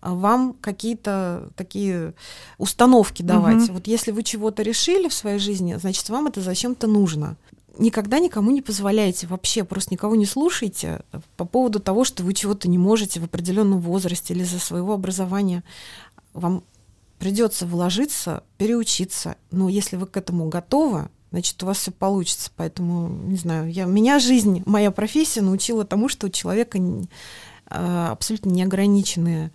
вам 0.00 0.54
какие-то 0.60 1.48
такие 1.56 2.14
установки 2.58 3.22
давать. 3.22 3.64
Угу. 3.64 3.74
Вот 3.74 3.86
если 3.86 4.10
вы 4.10 4.22
чего-то 4.22 4.62
решили 4.62 5.08
в 5.08 5.14
своей 5.14 5.38
жизни, 5.38 5.76
значит, 5.80 6.08
вам 6.10 6.26
это 6.26 6.40
зачем-то 6.40 6.86
нужно 6.86 7.36
никогда 7.78 8.18
никому 8.18 8.50
не 8.50 8.62
позволяйте 8.62 9.26
вообще, 9.26 9.64
просто 9.64 9.92
никого 9.92 10.14
не 10.16 10.26
слушайте 10.26 11.02
по 11.36 11.44
поводу 11.44 11.80
того, 11.80 12.04
что 12.04 12.22
вы 12.22 12.34
чего-то 12.34 12.68
не 12.68 12.78
можете 12.78 13.20
в 13.20 13.24
определенном 13.24 13.80
возрасте 13.80 14.34
или 14.34 14.44
за 14.44 14.58
своего 14.58 14.92
образования. 14.92 15.64
Вам 16.32 16.64
придется 17.18 17.66
вложиться, 17.66 18.42
переучиться. 18.58 19.36
Но 19.50 19.68
если 19.68 19.96
вы 19.96 20.06
к 20.06 20.16
этому 20.16 20.48
готовы, 20.48 21.08
значит, 21.30 21.62
у 21.62 21.66
вас 21.66 21.78
все 21.78 21.90
получится. 21.90 22.50
Поэтому, 22.56 23.08
не 23.08 23.36
знаю, 23.36 23.70
я, 23.70 23.86
меня 23.86 24.18
жизнь, 24.18 24.62
моя 24.66 24.90
профессия 24.90 25.40
научила 25.40 25.84
тому, 25.84 26.08
что 26.08 26.26
у 26.26 26.30
человека 26.30 26.78
а, 27.66 28.12
абсолютно 28.12 28.50
неограниченные 28.50 29.52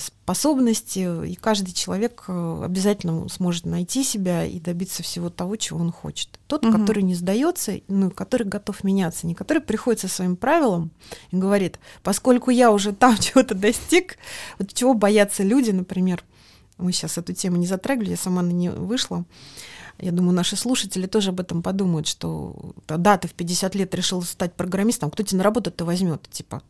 способности, 0.00 1.26
и 1.26 1.36
каждый 1.36 1.72
человек 1.72 2.24
э, 2.26 2.62
обязательно 2.64 3.28
сможет 3.28 3.64
найти 3.64 4.02
себя 4.02 4.44
и 4.44 4.58
добиться 4.58 5.04
всего 5.04 5.30
того, 5.30 5.54
чего 5.54 5.78
он 5.78 5.92
хочет. 5.92 6.28
Тот, 6.48 6.64
угу. 6.64 6.76
который 6.76 7.04
не 7.04 7.14
сдается, 7.14 7.80
ну, 7.86 8.10
который 8.10 8.44
готов 8.44 8.82
меняться, 8.82 9.26
не 9.26 9.34
который 9.36 9.62
приходит 9.62 10.00
со 10.00 10.08
своим 10.08 10.34
правилом 10.34 10.90
и 11.30 11.36
говорит, 11.36 11.78
поскольку 12.02 12.50
я 12.50 12.72
уже 12.72 12.92
там 12.92 13.16
чего-то 13.20 13.54
достиг, 13.54 14.18
вот 14.58 14.72
чего 14.74 14.94
боятся 14.94 15.44
люди, 15.44 15.70
например, 15.70 16.24
мы 16.76 16.92
сейчас 16.92 17.16
эту 17.16 17.32
тему 17.32 17.56
не 17.56 17.66
затрагивали, 17.66 18.10
я 18.10 18.16
сама 18.16 18.42
на 18.42 18.50
нее 18.50 18.72
вышла. 18.72 19.24
Я 19.98 20.10
думаю, 20.10 20.34
наши 20.34 20.56
слушатели 20.56 21.06
тоже 21.06 21.30
об 21.30 21.38
этом 21.38 21.62
подумают, 21.62 22.08
что 22.08 22.74
да, 22.88 23.16
ты 23.16 23.28
в 23.28 23.34
50 23.34 23.76
лет 23.76 23.94
решил 23.94 24.22
стать 24.22 24.54
программистом, 24.54 25.10
кто 25.10 25.22
тебя 25.22 25.38
на 25.38 25.44
работу-то 25.44 25.84
возьмет, 25.84 26.28
типа 26.30 26.62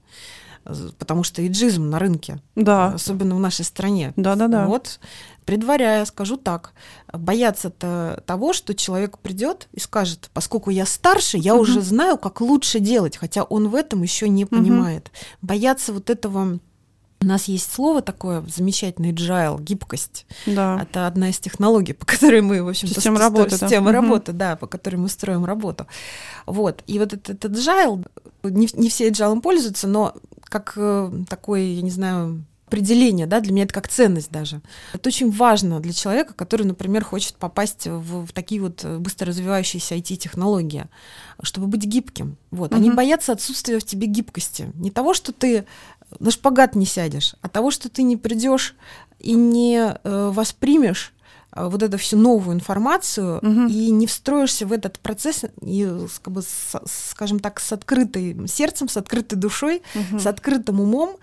потому 0.98 1.24
что 1.24 1.46
иджизм 1.46 1.90
на 1.90 1.98
рынке, 1.98 2.40
да. 2.54 2.88
особенно 2.94 3.34
в 3.34 3.40
нашей 3.40 3.64
стране. 3.64 4.12
Да-да-да. 4.16 4.66
Вот, 4.66 5.00
предваряя, 5.44 6.04
скажу 6.04 6.36
так, 6.36 6.72
бояться-то 7.12 8.22
того, 8.26 8.52
что 8.52 8.74
человек 8.74 9.18
придет 9.18 9.68
и 9.72 9.80
скажет, 9.80 10.30
поскольку 10.32 10.70
я 10.70 10.86
старше, 10.86 11.38
я 11.38 11.54
угу. 11.54 11.62
уже 11.62 11.80
знаю, 11.80 12.18
как 12.18 12.40
лучше 12.40 12.80
делать, 12.80 13.16
хотя 13.16 13.42
он 13.42 13.68
в 13.68 13.74
этом 13.74 14.02
еще 14.02 14.28
не 14.28 14.44
понимает. 14.44 15.08
Угу. 15.08 15.48
Бояться 15.48 15.92
вот 15.92 16.10
этого 16.10 16.58
у 17.22 17.24
нас 17.24 17.44
есть 17.44 17.72
слово 17.72 18.02
такое 18.02 18.44
замечательное 18.48 19.12
agile, 19.12 19.62
гибкость. 19.62 20.26
Да. 20.44 20.80
Это 20.82 21.06
одна 21.06 21.30
из 21.30 21.38
технологий, 21.38 21.92
по 21.92 22.04
которой 22.04 22.40
мы, 22.40 22.62
в 22.62 22.68
общем 22.68 22.88
система 22.88 23.20
работы, 23.20 23.50
система 23.50 23.92
да. 23.92 24.00
работы, 24.00 24.32
да, 24.32 24.56
по 24.56 24.66
которой 24.66 24.96
мы 24.96 25.08
строим 25.08 25.44
работу. 25.44 25.86
Вот. 26.46 26.82
И 26.88 26.98
вот 26.98 27.12
этот, 27.12 27.30
этот 27.30 27.52
agile, 27.52 28.04
не, 28.42 28.68
не 28.74 28.88
все 28.88 29.08
agile 29.08 29.40
пользуются, 29.40 29.86
но 29.86 30.14
как 30.52 30.74
э, 30.76 31.10
такой, 31.28 31.64
я 31.64 31.82
не 31.82 31.90
знаю, 31.90 32.44
определение, 32.66 33.26
да, 33.26 33.40
для 33.40 33.52
меня 33.52 33.64
это 33.64 33.74
как 33.74 33.88
ценность 33.88 34.30
даже. 34.30 34.62
Это 34.94 35.08
очень 35.08 35.30
важно 35.30 35.80
для 35.80 35.92
человека, 35.92 36.32
который, 36.32 36.62
например, 36.62 37.04
хочет 37.04 37.34
попасть 37.34 37.86
в, 37.86 38.26
в 38.26 38.32
такие 38.32 38.62
вот 38.62 38.84
быстро 38.84 39.26
развивающиеся 39.26 39.94
IT-технологии, 39.96 40.86
чтобы 41.42 41.66
быть 41.66 41.84
гибким. 41.84 42.38
Вот. 42.50 42.72
Угу. 42.72 42.78
Они 42.78 42.90
боятся 42.90 43.32
отсутствия 43.32 43.78
в 43.78 43.84
тебе 43.84 44.06
гибкости. 44.06 44.70
Не 44.74 44.90
того, 44.90 45.12
что 45.12 45.32
ты 45.32 45.66
на 46.18 46.30
шпагат 46.30 46.74
не 46.74 46.86
сядешь, 46.86 47.34
а 47.42 47.48
того, 47.48 47.70
что 47.70 47.88
ты 47.88 48.02
не 48.02 48.16
придешь 48.16 48.74
и 49.18 49.32
не 49.32 49.76
э, 49.76 50.30
воспримешь 50.32 51.12
э, 51.18 51.21
вот 51.54 51.82
эту 51.82 51.98
всю 51.98 52.16
новую 52.16 52.56
информацию 52.56 53.38
угу. 53.38 53.66
и 53.66 53.90
не 53.90 54.06
встроишься 54.06 54.66
в 54.66 54.72
этот 54.72 54.98
процесс 54.98 55.44
и, 55.60 55.88
как 56.22 56.32
бы, 56.32 56.42
с, 56.42 56.80
скажем 56.86 57.40
так, 57.40 57.60
с 57.60 57.72
открытым 57.72 58.46
сердцем, 58.46 58.88
с 58.88 58.96
открытой 58.96 59.38
душой, 59.38 59.82
угу. 59.94 60.18
с 60.18 60.26
открытым 60.26 60.80
умом, 60.80 61.16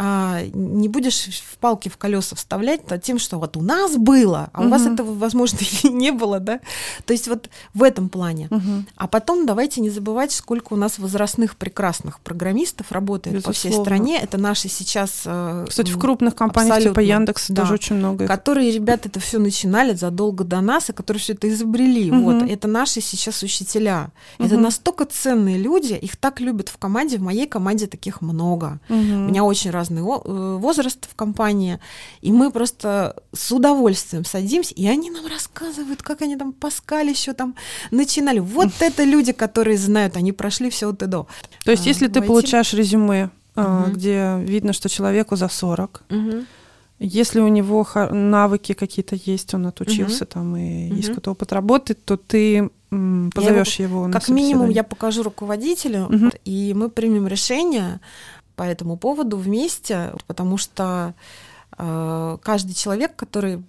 а, 0.00 0.42
не 0.52 0.88
будешь 0.88 1.42
в 1.42 1.58
палки 1.58 1.88
в 1.88 1.96
колеса 1.96 2.36
вставлять 2.36 2.86
то 2.86 2.98
тем, 2.98 3.18
что 3.18 3.36
вот 3.38 3.56
у 3.56 3.60
нас 3.60 3.96
было, 3.96 4.48
а 4.52 4.60
угу. 4.60 4.68
у 4.68 4.70
вас 4.70 4.86
этого, 4.86 5.12
возможно, 5.12 5.58
и 5.82 5.88
не 5.88 6.12
было, 6.12 6.38
да. 6.38 6.60
То 7.04 7.12
есть 7.12 7.26
вот 7.26 7.50
в 7.74 7.82
этом 7.82 8.08
плане. 8.08 8.46
Угу. 8.48 8.84
А 8.94 9.08
потом 9.08 9.44
давайте 9.44 9.80
не 9.80 9.90
забывать, 9.90 10.30
сколько 10.30 10.74
у 10.74 10.76
нас 10.76 11.00
возрастных 11.00 11.56
прекрасных 11.56 12.20
программистов 12.20 12.92
работает 12.92 13.38
Безусловно. 13.38 13.52
по 13.52 13.58
всей 13.58 13.72
стране. 13.72 14.20
Это 14.22 14.38
наши 14.38 14.68
сейчас... 14.68 15.22
Э, 15.26 15.66
Кстати, 15.68 15.90
в 15.90 15.98
крупных 15.98 16.36
компаниях 16.36 16.80
типа 16.80 17.00
Яндекс 17.00 17.48
да, 17.48 17.62
тоже 17.62 17.74
очень 17.74 17.96
много. 17.96 18.28
Которые 18.28 18.70
ребята 18.70 19.08
это 19.08 19.18
все 19.18 19.40
начинали 19.40 19.94
задолго 19.94 20.44
до 20.44 20.60
нас, 20.60 20.90
и 20.90 20.92
которые 20.92 21.20
все 21.20 21.32
это 21.32 21.48
изобрели. 21.48 22.12
Угу. 22.12 22.20
Вот 22.20 22.48
это 22.48 22.68
наши 22.68 23.00
сейчас 23.00 23.42
учителя. 23.42 24.12
Угу. 24.38 24.46
Это 24.46 24.56
настолько 24.58 25.06
ценные 25.06 25.58
люди, 25.58 25.94
их 25.94 26.16
так 26.16 26.38
любят 26.38 26.68
в 26.68 26.78
команде. 26.78 27.18
В 27.18 27.22
моей 27.22 27.48
команде 27.48 27.88
таких 27.88 28.20
много. 28.20 28.78
Угу. 28.88 28.96
У 28.96 29.28
меня 29.28 29.42
очень 29.42 29.72
раз 29.72 29.87
разный 29.88 30.02
э, 30.02 30.56
возраст 30.58 31.08
в 31.10 31.14
компании, 31.14 31.78
и 32.20 32.32
мы 32.32 32.50
просто 32.50 33.14
с 33.32 33.52
удовольствием 33.52 34.24
садимся, 34.24 34.74
и 34.74 34.86
они 34.86 35.10
нам 35.10 35.26
рассказывают, 35.26 36.02
как 36.02 36.22
они 36.22 36.36
там 36.36 36.52
Паскаль 36.52 37.08
еще 37.08 37.32
там 37.32 37.54
начинали. 37.90 38.38
Вот 38.38 38.68
это 38.80 39.04
люди, 39.04 39.32
которые 39.32 39.76
знают, 39.78 40.16
они 40.16 40.32
прошли 40.32 40.70
все 40.70 40.86
вот 40.86 41.02
и 41.02 41.06
до. 41.06 41.26
То 41.64 41.70
есть, 41.70 41.86
если 41.86 42.08
ты 42.08 42.22
получаешь 42.22 42.74
резюме, 42.74 43.30
угу. 43.56 43.90
где 43.90 44.38
видно, 44.40 44.72
что 44.72 44.88
человеку 44.88 45.36
за 45.36 45.48
40, 45.48 46.02
угу. 46.10 46.44
Если 47.00 47.38
у 47.38 47.46
него 47.46 47.86
навыки 48.10 48.72
какие-то 48.72 49.14
есть, 49.14 49.54
он 49.54 49.66
отучился 49.66 50.24
угу. 50.24 50.30
там 50.32 50.56
и 50.56 50.88
угу. 50.88 50.96
есть 50.96 51.08
какой-то 51.08 51.30
опыт 51.30 51.52
работы, 51.52 51.94
то 51.94 52.16
ты 52.16 52.70
позовешь 52.90 53.78
его, 53.78 53.98
его 53.98 54.06
на 54.08 54.12
Как 54.14 54.28
минимум 54.28 54.70
я 54.70 54.82
покажу 54.82 55.22
руководителю, 55.22 56.06
угу. 56.06 56.30
и 56.44 56.74
мы 56.74 56.88
примем 56.88 57.28
решение 57.28 58.00
по 58.58 58.64
этому 58.64 58.96
поводу 58.96 59.36
вместе, 59.36 60.12
потому 60.26 60.58
что 60.58 61.14
э, 61.78 62.38
каждый 62.42 62.74
человек, 62.74 63.14
который 63.14 63.62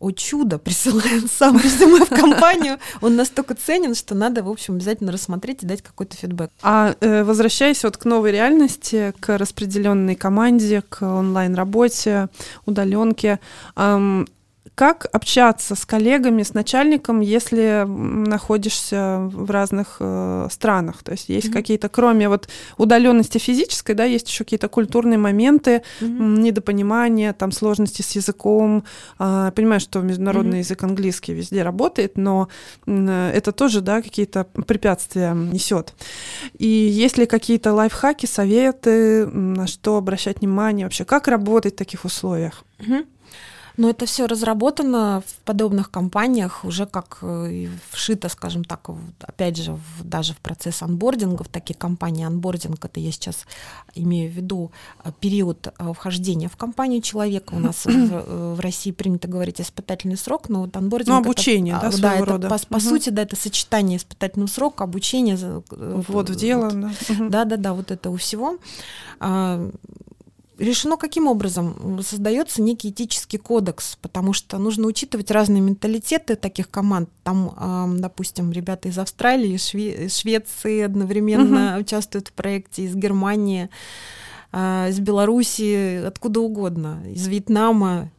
о 0.00 0.10
чудо, 0.10 0.58
присылает 0.58 1.30
сам 1.38 1.56
резюме 1.58 2.04
в 2.04 2.08
компанию, 2.08 2.78
он 3.00 3.14
настолько 3.14 3.54
ценен, 3.54 3.94
что 3.94 4.16
надо, 4.16 4.42
в 4.42 4.48
общем, 4.48 4.74
обязательно 4.74 5.12
рассмотреть 5.12 5.62
и 5.62 5.66
дать 5.66 5.82
какой-то 5.82 6.16
фидбэк. 6.16 6.50
А 6.62 6.96
э, 7.00 7.22
возвращаясь 7.22 7.84
вот 7.84 7.98
к 7.98 8.04
новой 8.04 8.32
реальности, 8.32 9.14
к 9.20 9.38
распределенной 9.38 10.16
команде, 10.16 10.82
к 10.82 11.02
онлайн-работе, 11.02 12.30
удаленке, 12.66 13.38
эм, 13.76 14.26
как 14.80 15.06
общаться 15.12 15.74
с 15.74 15.84
коллегами, 15.84 16.42
с 16.42 16.54
начальником, 16.54 17.20
если 17.20 17.84
находишься 17.86 19.18
в 19.30 19.50
разных 19.50 19.98
э, 20.00 20.48
странах? 20.50 21.02
То 21.02 21.12
есть 21.12 21.28
есть 21.28 21.48
mm-hmm. 21.48 21.52
какие-то, 21.52 21.90
кроме 21.90 22.30
вот 22.30 22.48
удаленности 22.78 23.36
физической, 23.36 23.94
да, 23.94 24.04
есть 24.04 24.26
еще 24.30 24.44
какие-то 24.44 24.70
культурные 24.70 25.18
моменты, 25.18 25.82
mm-hmm. 26.00 26.40
недопонимания, 26.40 27.34
там 27.34 27.52
сложности 27.52 28.00
с 28.00 28.12
языком. 28.12 28.84
Э, 29.18 29.52
понимаю, 29.54 29.80
что 29.80 30.00
международный 30.00 30.60
mm-hmm. 30.60 30.64
язык 30.64 30.82
английский 30.82 31.34
везде 31.34 31.62
работает, 31.62 32.16
но 32.16 32.48
э, 32.86 33.32
это 33.34 33.52
тоже, 33.52 33.82
да, 33.82 34.00
какие-то 34.00 34.44
препятствия 34.44 35.34
несет. 35.34 35.92
И 36.58 36.66
есть 36.66 37.18
ли 37.18 37.26
какие-то 37.26 37.74
лайфхаки, 37.74 38.24
советы, 38.24 39.26
на 39.26 39.66
что 39.66 39.98
обращать 39.98 40.40
внимание 40.40 40.86
вообще, 40.86 41.04
как 41.04 41.28
работать 41.28 41.74
в 41.74 41.76
таких 41.76 42.06
условиях? 42.06 42.64
Mm-hmm. 42.78 43.06
Но 43.80 43.88
это 43.88 44.04
все 44.04 44.26
разработано 44.26 45.22
в 45.26 45.36
подобных 45.46 45.90
компаниях 45.90 46.66
уже 46.66 46.84
как 46.84 47.20
э, 47.22 47.66
вшито, 47.90 48.28
скажем 48.28 48.62
так, 48.62 48.90
опять 49.22 49.56
же, 49.56 49.72
в, 49.72 50.04
даже 50.04 50.34
в 50.34 50.36
процесс 50.36 50.82
анбординга, 50.82 51.44
в 51.44 51.48
такие 51.48 51.74
компании 51.74 52.26
анбординг, 52.26 52.84
это 52.84 53.00
я 53.00 53.10
сейчас 53.10 53.46
имею 53.94 54.30
в 54.30 54.34
виду 54.34 54.70
э, 55.02 55.10
период 55.18 55.68
э, 55.68 55.92
вхождения 55.94 56.50
в 56.50 56.58
компанию 56.58 57.00
человека. 57.00 57.54
У 57.54 57.58
нас 57.58 57.86
в, 57.86 58.54
в 58.56 58.60
России 58.60 58.90
принято 58.90 59.28
говорить 59.28 59.62
испытательный 59.62 60.18
срок, 60.18 60.50
но 60.50 60.60
вот 60.60 60.76
анбординг... 60.76 61.16
Ну, 61.16 61.22
обучение, 61.22 61.74
это, 61.74 61.90
да, 61.90 62.02
да, 62.02 62.14
это, 62.16 62.24
рода. 62.26 62.48
По, 62.50 62.58
по 62.58 62.74
угу. 62.74 62.80
сути, 62.80 63.08
да, 63.08 63.22
это 63.22 63.34
сочетание 63.34 63.96
испытательного 63.96 64.50
срока, 64.50 64.84
обучения. 64.84 65.38
Вот 65.70 66.28
в 66.28 66.34
дело, 66.34 66.68
вот, 66.68 66.80
да. 66.80 66.90
Да-да-да, 67.30 67.72
вот 67.72 67.90
это 67.90 68.10
у 68.10 68.16
всего 68.16 68.58
а, 69.20 69.70
решено 70.60 70.96
каким 70.96 71.26
образом? 71.26 72.00
Создается 72.02 72.62
некий 72.62 72.90
этический 72.90 73.38
кодекс, 73.38 73.96
потому 74.00 74.32
что 74.32 74.58
нужно 74.58 74.86
учитывать 74.86 75.30
разные 75.30 75.60
менталитеты 75.60 76.36
таких 76.36 76.70
команд. 76.70 77.08
Там, 77.24 77.98
допустим, 78.00 78.52
ребята 78.52 78.88
из 78.88 78.98
Австралии, 78.98 79.56
Шве- 79.56 80.08
Швеции 80.08 80.82
одновременно 80.82 81.72
угу. 81.72 81.80
участвуют 81.80 82.28
в 82.28 82.32
проекте, 82.32 82.84
из 82.84 82.94
Германии, 82.94 83.70
а, 84.52 84.88
из 84.88 85.00
Белоруссии, 85.00 86.04
откуда 86.04 86.40
угодно, 86.40 87.02
из 87.06 87.26
Вьетнама, 87.26 88.10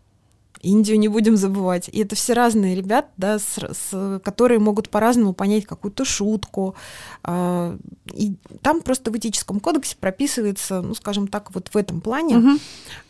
Индию 0.61 0.99
не 0.99 1.07
будем 1.07 1.37
забывать. 1.37 1.89
И 1.91 1.99
это 1.99 2.15
все 2.15 2.33
разные 2.33 2.75
ребят, 2.75 3.07
да, 3.17 3.39
с, 3.39 3.57
с, 3.57 4.19
которые 4.23 4.59
могут 4.59 4.89
по-разному 4.89 5.33
понять 5.33 5.65
какую-то 5.65 6.05
шутку. 6.05 6.75
Э, 7.23 7.77
и 8.13 8.35
там 8.61 8.81
просто 8.81 9.11
в 9.11 9.17
этическом 9.17 9.59
кодексе 9.59 9.95
прописывается, 9.99 10.81
ну, 10.81 10.93
скажем 10.93 11.27
так, 11.27 11.53
вот 11.53 11.69
в 11.73 11.77
этом 11.77 12.01
плане, 12.01 12.37
угу. 12.37 12.59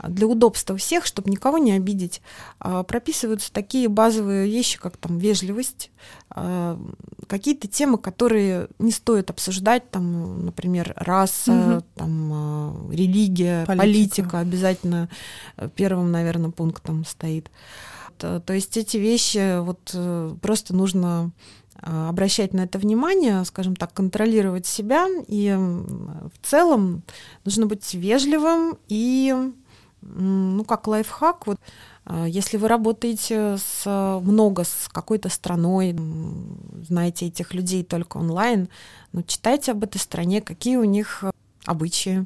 для 0.07 0.27
удобства 0.27 0.77
всех, 0.77 1.05
чтобы 1.05 1.29
никого 1.29 1.57
не 1.57 1.73
обидеть, 1.73 2.21
э, 2.59 2.83
прописываются 2.87 3.51
такие 3.51 3.89
базовые 3.89 4.47
вещи, 4.47 4.79
как 4.79 4.97
там 4.97 5.17
вежливость, 5.17 5.91
э, 6.35 6.77
какие-то 7.27 7.67
темы, 7.67 7.97
которые 7.97 8.67
не 8.79 8.91
стоит 8.91 9.29
обсуждать, 9.29 9.89
там, 9.91 10.45
например, 10.45 10.93
раса, 10.95 11.77
угу. 11.77 11.85
там, 11.95 12.91
э, 12.91 12.95
религия, 12.95 13.65
политика. 13.65 13.81
политика 13.81 14.39
обязательно 14.39 15.09
первым, 15.75 16.11
наверное, 16.11 16.51
пунктом 16.51 17.05
стоит 17.05 17.40
стоит. 17.41 18.45
То 18.45 18.53
есть 18.53 18.77
эти 18.77 18.97
вещи 18.97 19.59
вот 19.59 19.91
э, 19.93 20.35
просто 20.41 20.75
нужно 20.75 21.31
э, 21.75 22.07
обращать 22.09 22.53
на 22.53 22.61
это 22.61 22.77
внимание, 22.77 23.43
скажем 23.45 23.75
так, 23.75 23.93
контролировать 23.93 24.65
себя. 24.65 25.07
И 25.27 25.51
в 25.51 26.45
целом 26.45 27.03
нужно 27.45 27.65
быть 27.65 27.93
вежливым 27.93 28.77
и, 28.87 29.35
ну, 30.01 30.63
как 30.65 30.87
лайфхак, 30.87 31.47
вот 31.47 31.59
если 32.25 32.57
вы 32.57 32.67
работаете 32.67 33.57
с, 33.57 34.19
много 34.23 34.63
с 34.63 34.89
какой-то 34.91 35.29
страной, 35.29 35.95
знаете 36.87 37.27
этих 37.27 37.53
людей 37.53 37.83
только 37.83 38.17
онлайн, 38.17 38.69
ну, 39.13 39.21
читайте 39.21 39.71
об 39.71 39.83
этой 39.83 39.99
стране, 39.99 40.41
какие 40.41 40.77
у 40.77 40.83
них 40.83 41.23
обычаи, 41.65 42.25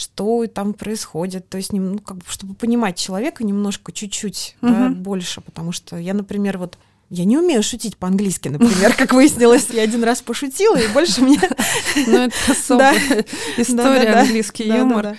что 0.00 0.46
там 0.46 0.72
происходит, 0.72 1.48
то 1.48 1.58
есть, 1.58 1.72
ну, 1.72 1.98
как 1.98 2.18
бы, 2.18 2.24
чтобы 2.26 2.54
понимать 2.54 2.96
человека 2.96 3.44
немножко, 3.44 3.92
чуть-чуть 3.92 4.56
угу. 4.62 4.72
да, 4.72 4.88
больше, 4.88 5.42
потому 5.42 5.72
что 5.72 5.96
я, 5.96 6.14
например, 6.14 6.56
вот 6.56 6.78
я 7.10 7.24
не 7.24 7.36
умею 7.36 7.62
шутить 7.62 7.96
по-английски, 7.96 8.48
например, 8.48 8.94
как 8.94 9.12
выяснилось. 9.12 9.68
Я 9.70 9.82
один 9.82 10.02
раз 10.04 10.22
пошутила, 10.22 10.76
и 10.76 10.88
больше 10.88 11.20
мне... 11.22 11.40
Ну, 12.06 12.18
это 12.18 12.34
особая 12.48 13.26
история, 13.58 14.14
английский 14.14 14.68
юмор 14.68 15.16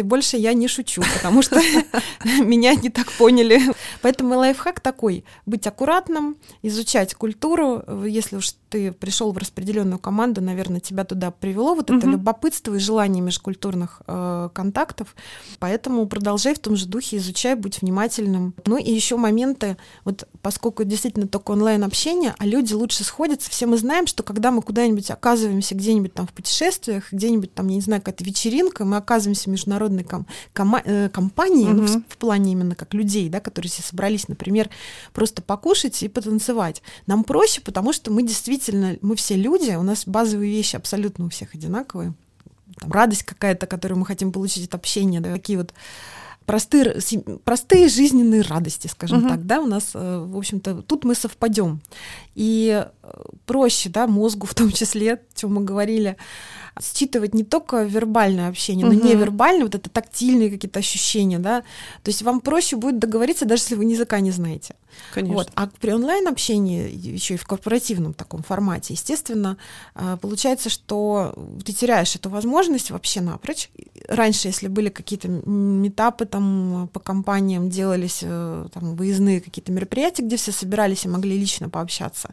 и 0.00 0.02
больше 0.02 0.36
я 0.36 0.52
не 0.52 0.68
шучу, 0.68 1.02
потому 1.14 1.42
что 1.42 1.60
меня 2.24 2.74
не 2.74 2.90
так 2.90 3.10
поняли. 3.12 3.60
Поэтому 4.02 4.36
лайфхак 4.36 4.80
такой: 4.80 5.24
быть 5.44 5.66
аккуратным, 5.66 6.36
изучать 6.62 7.14
культуру. 7.14 7.82
Если 8.06 8.36
уж 8.36 8.52
ты 8.68 8.92
пришел 8.92 9.32
в 9.32 9.38
распределенную 9.38 9.98
команду, 9.98 10.40
наверное, 10.40 10.80
тебя 10.80 11.04
туда 11.04 11.30
привело 11.30 11.74
вот 11.74 11.90
это 11.90 12.06
любопытство 12.06 12.74
и 12.74 12.78
желание 12.78 13.22
межкультурных 13.22 14.02
э, 14.06 14.48
контактов. 14.52 15.14
Поэтому 15.58 16.06
продолжай 16.06 16.54
в 16.54 16.58
том 16.58 16.76
же 16.76 16.86
духе, 16.86 17.18
изучай, 17.18 17.54
будь 17.54 17.80
внимательным. 17.80 18.54
Ну 18.64 18.76
и 18.76 18.90
еще 18.90 19.16
моменты, 19.16 19.76
вот 20.04 20.28
поскольку 20.42 20.84
действительно 20.84 21.28
только 21.28 21.52
онлайн-общение, 21.52 22.34
а 22.38 22.46
люди 22.46 22.74
лучше 22.74 23.04
сходятся, 23.04 23.50
все 23.50 23.66
мы 23.66 23.78
знаем, 23.78 24.06
что 24.06 24.22
когда 24.22 24.50
мы 24.50 24.62
куда-нибудь 24.62 25.10
оказываемся 25.10 25.74
где-нибудь 25.74 26.14
там 26.14 26.26
в 26.26 26.32
путешествиях, 26.32 27.12
где-нибудь 27.12 27.54
там, 27.54 27.68
я 27.68 27.76
не 27.76 27.80
знаю, 27.80 28.02
какая-то 28.02 28.24
вечеринка, 28.24 28.84
мы 28.84 28.96
оказываемся 28.96 29.44
в 29.44 29.52
международной 29.52 30.04
ком- 30.04 30.26
ком- 30.52 30.76
э, 30.84 31.08
компании, 31.08 31.66
угу. 31.66 31.74
ну, 31.74 31.86
в, 31.86 32.02
в 32.08 32.16
плане 32.16 32.52
именно 32.52 32.74
как 32.74 32.94
людей, 32.94 33.28
да, 33.28 33.40
которые 33.40 33.70
все 33.70 33.82
собрались, 33.82 34.28
например, 34.28 34.70
просто 35.12 35.42
покушать 35.42 36.02
и 36.02 36.08
потанцевать. 36.08 36.82
Нам 37.06 37.24
проще, 37.24 37.60
потому 37.60 37.92
что 37.92 38.10
мы 38.10 38.22
действительно, 38.22 38.55
мы 39.00 39.16
все 39.16 39.36
люди, 39.36 39.70
у 39.72 39.82
нас 39.82 40.04
базовые 40.06 40.50
вещи 40.50 40.76
абсолютно 40.76 41.26
у 41.26 41.28
всех 41.28 41.54
одинаковые. 41.54 42.14
Там, 42.78 42.92
радость 42.92 43.22
какая-то, 43.22 43.66
которую 43.66 43.98
мы 43.98 44.06
хотим 44.06 44.32
получить 44.32 44.68
от 44.68 44.74
общения, 44.74 45.20
да, 45.20 45.32
такие 45.32 45.58
вот 45.58 45.72
простые, 46.46 46.96
простые 47.44 47.88
жизненные 47.88 48.42
радости, 48.42 48.86
скажем 48.86 49.18
угу. 49.18 49.28
так, 49.28 49.46
да, 49.46 49.60
у 49.60 49.66
нас, 49.66 49.90
э, 49.94 50.26
в 50.26 50.36
общем-то, 50.36 50.82
тут 50.82 51.04
мы 51.04 51.14
совпадем. 51.14 51.80
И 52.34 52.86
э, 53.02 53.22
проще, 53.44 53.88
да, 53.88 54.06
мозгу 54.06 54.46
в 54.46 54.54
том 54.54 54.70
числе, 54.70 55.14
о 55.14 55.20
чем 55.34 55.54
мы 55.54 55.64
говорили, 55.64 56.16
считывать 56.80 57.34
не 57.34 57.44
только 57.44 57.84
вербальное 57.84 58.48
общение, 58.48 58.86
но 58.86 58.94
угу. 58.94 59.06
невербальное, 59.06 59.64
вот 59.64 59.74
это 59.74 59.88
тактильные 59.88 60.50
какие-то 60.50 60.78
ощущения, 60.78 61.38
да. 61.38 61.62
То 62.02 62.10
есть 62.10 62.22
вам 62.22 62.40
проще 62.40 62.76
будет 62.76 62.98
договориться, 62.98 63.44
даже 63.44 63.62
если 63.62 63.74
вы 63.74 63.84
языка 63.84 64.20
не 64.20 64.30
знаете. 64.30 64.74
Конечно. 65.12 65.34
Вот. 65.34 65.50
А 65.54 65.68
при 65.80 65.92
онлайн-общении, 65.92 66.90
еще 66.90 67.34
и 67.34 67.36
в 67.36 67.46
корпоративном 67.46 68.14
таком 68.14 68.42
формате, 68.42 68.94
естественно, 68.94 69.56
а, 69.94 70.16
получается, 70.16 70.68
что 70.70 71.34
ты 71.64 71.72
теряешь 71.72 72.14
эту 72.16 72.30
возможность 72.30 72.90
вообще 72.90 73.20
напрочь. 73.20 73.70
Раньше, 74.08 74.48
если 74.48 74.68
были 74.68 74.88
какие-то 74.88 75.28
метапы 75.28 76.26
там 76.26 76.88
по 76.92 77.00
компаниям, 77.00 77.68
делались 77.68 78.20
э, 78.22 78.68
там, 78.72 78.94
выездные 78.94 79.40
какие-то 79.40 79.72
мероприятия, 79.72 80.22
где 80.22 80.36
все 80.36 80.52
собирались 80.52 81.04
и 81.04 81.08
могли 81.08 81.38
лично 81.38 81.68
пообщаться 81.68 82.30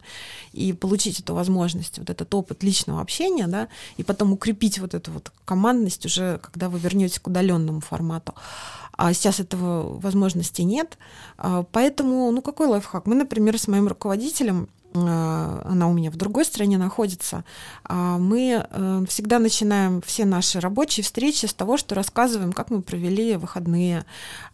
и 0.52 0.74
получить 0.74 1.20
эту 1.20 1.34
возможность, 1.34 1.98
вот 1.98 2.10
этот 2.10 2.34
опыт 2.34 2.64
личного 2.64 3.02
общения, 3.02 3.48
да, 3.48 3.70
и 3.98 4.04
потом 4.04 4.33
укрепить 4.34 4.80
вот 4.80 4.94
эту 4.94 5.12
вот 5.12 5.32
командность 5.46 6.06
уже, 6.06 6.40
когда 6.40 6.70
вы 6.70 6.80
вернетесь 6.80 7.20
к 7.20 7.28
удаленному 7.28 7.80
формату. 7.80 8.34
А 8.96 9.14
сейчас 9.14 9.40
этого 9.40 9.98
возможности 10.00 10.62
нет. 10.62 10.98
А, 11.38 11.64
поэтому, 11.72 12.32
ну, 12.32 12.42
какой 12.42 12.68
лайфхак? 12.68 13.06
Мы, 13.06 13.16
например, 13.16 13.58
с 13.58 13.68
моим 13.68 13.88
руководителем 13.88 14.68
а, 14.96 15.62
она 15.66 15.88
у 15.88 15.94
меня 15.94 16.12
в 16.12 16.16
другой 16.16 16.46
стране 16.46 16.78
находится, 16.78 17.44
а, 17.84 18.18
мы 18.20 18.64
э, 18.70 19.06
всегда 19.08 19.40
начинаем 19.40 20.02
все 20.02 20.26
наши 20.26 20.60
рабочие 20.60 21.04
встречи 21.04 21.48
с 21.48 21.54
того, 21.54 21.78
что 21.78 21.96
рассказываем, 21.96 22.54
как 22.54 22.70
мы 22.70 22.82
провели 22.84 23.36
выходные, 23.36 24.06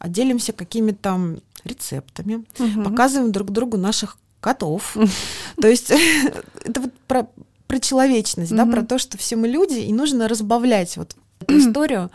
делимся 0.06 0.54
какими-то 0.54 1.40
рецептами, 1.66 2.46
угу. 2.58 2.84
показываем 2.84 3.32
друг 3.32 3.52
другу 3.52 3.78
наших 3.78 4.18
котов. 4.40 4.96
То 5.62 5.68
есть 5.68 5.92
это 6.64 6.82
вот 6.82 6.94
про, 7.08 7.28
про 7.70 7.80
человечность, 7.80 8.52
да, 8.52 8.66
про 8.66 8.84
то, 8.84 8.98
что 8.98 9.18
все 9.20 9.36
мы 9.36 9.48
люди, 9.48 9.78
и 9.78 9.94
нужно 9.94 10.28
разбавлять 10.28 10.98
вот 10.98 11.16
эту 11.40 11.60
историю 11.60 12.10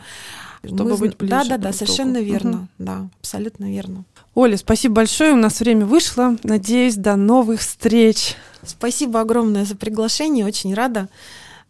чтобы 0.67 0.91
мы... 0.91 0.97
быть 0.97 1.17
ближе. 1.17 1.31
Да, 1.31 1.43
да, 1.43 1.57
да, 1.57 1.73
совершенно 1.73 2.17
верно. 2.17 2.57
Угу. 2.57 2.67
Да, 2.79 3.09
абсолютно 3.19 3.71
верно. 3.71 4.03
Оля, 4.33 4.57
спасибо 4.57 4.95
большое. 4.95 5.33
У 5.33 5.37
нас 5.37 5.59
время 5.59 5.85
вышло. 5.85 6.37
Надеюсь, 6.43 6.95
до 6.95 7.15
новых 7.15 7.61
встреч. 7.61 8.35
Спасибо 8.63 9.21
огромное 9.21 9.65
за 9.65 9.75
приглашение. 9.75 10.45
Очень 10.45 10.73
рада. 10.73 11.07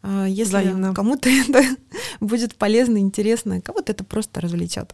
А, 0.02 0.26
если 0.26 0.94
кому-то 0.94 1.30
это 1.48 1.64
будет 2.20 2.56
полезно, 2.56 2.98
интересно, 2.98 3.60
кого-то 3.60 3.92
это 3.92 4.04
просто 4.04 4.40
развлечет. 4.40 4.94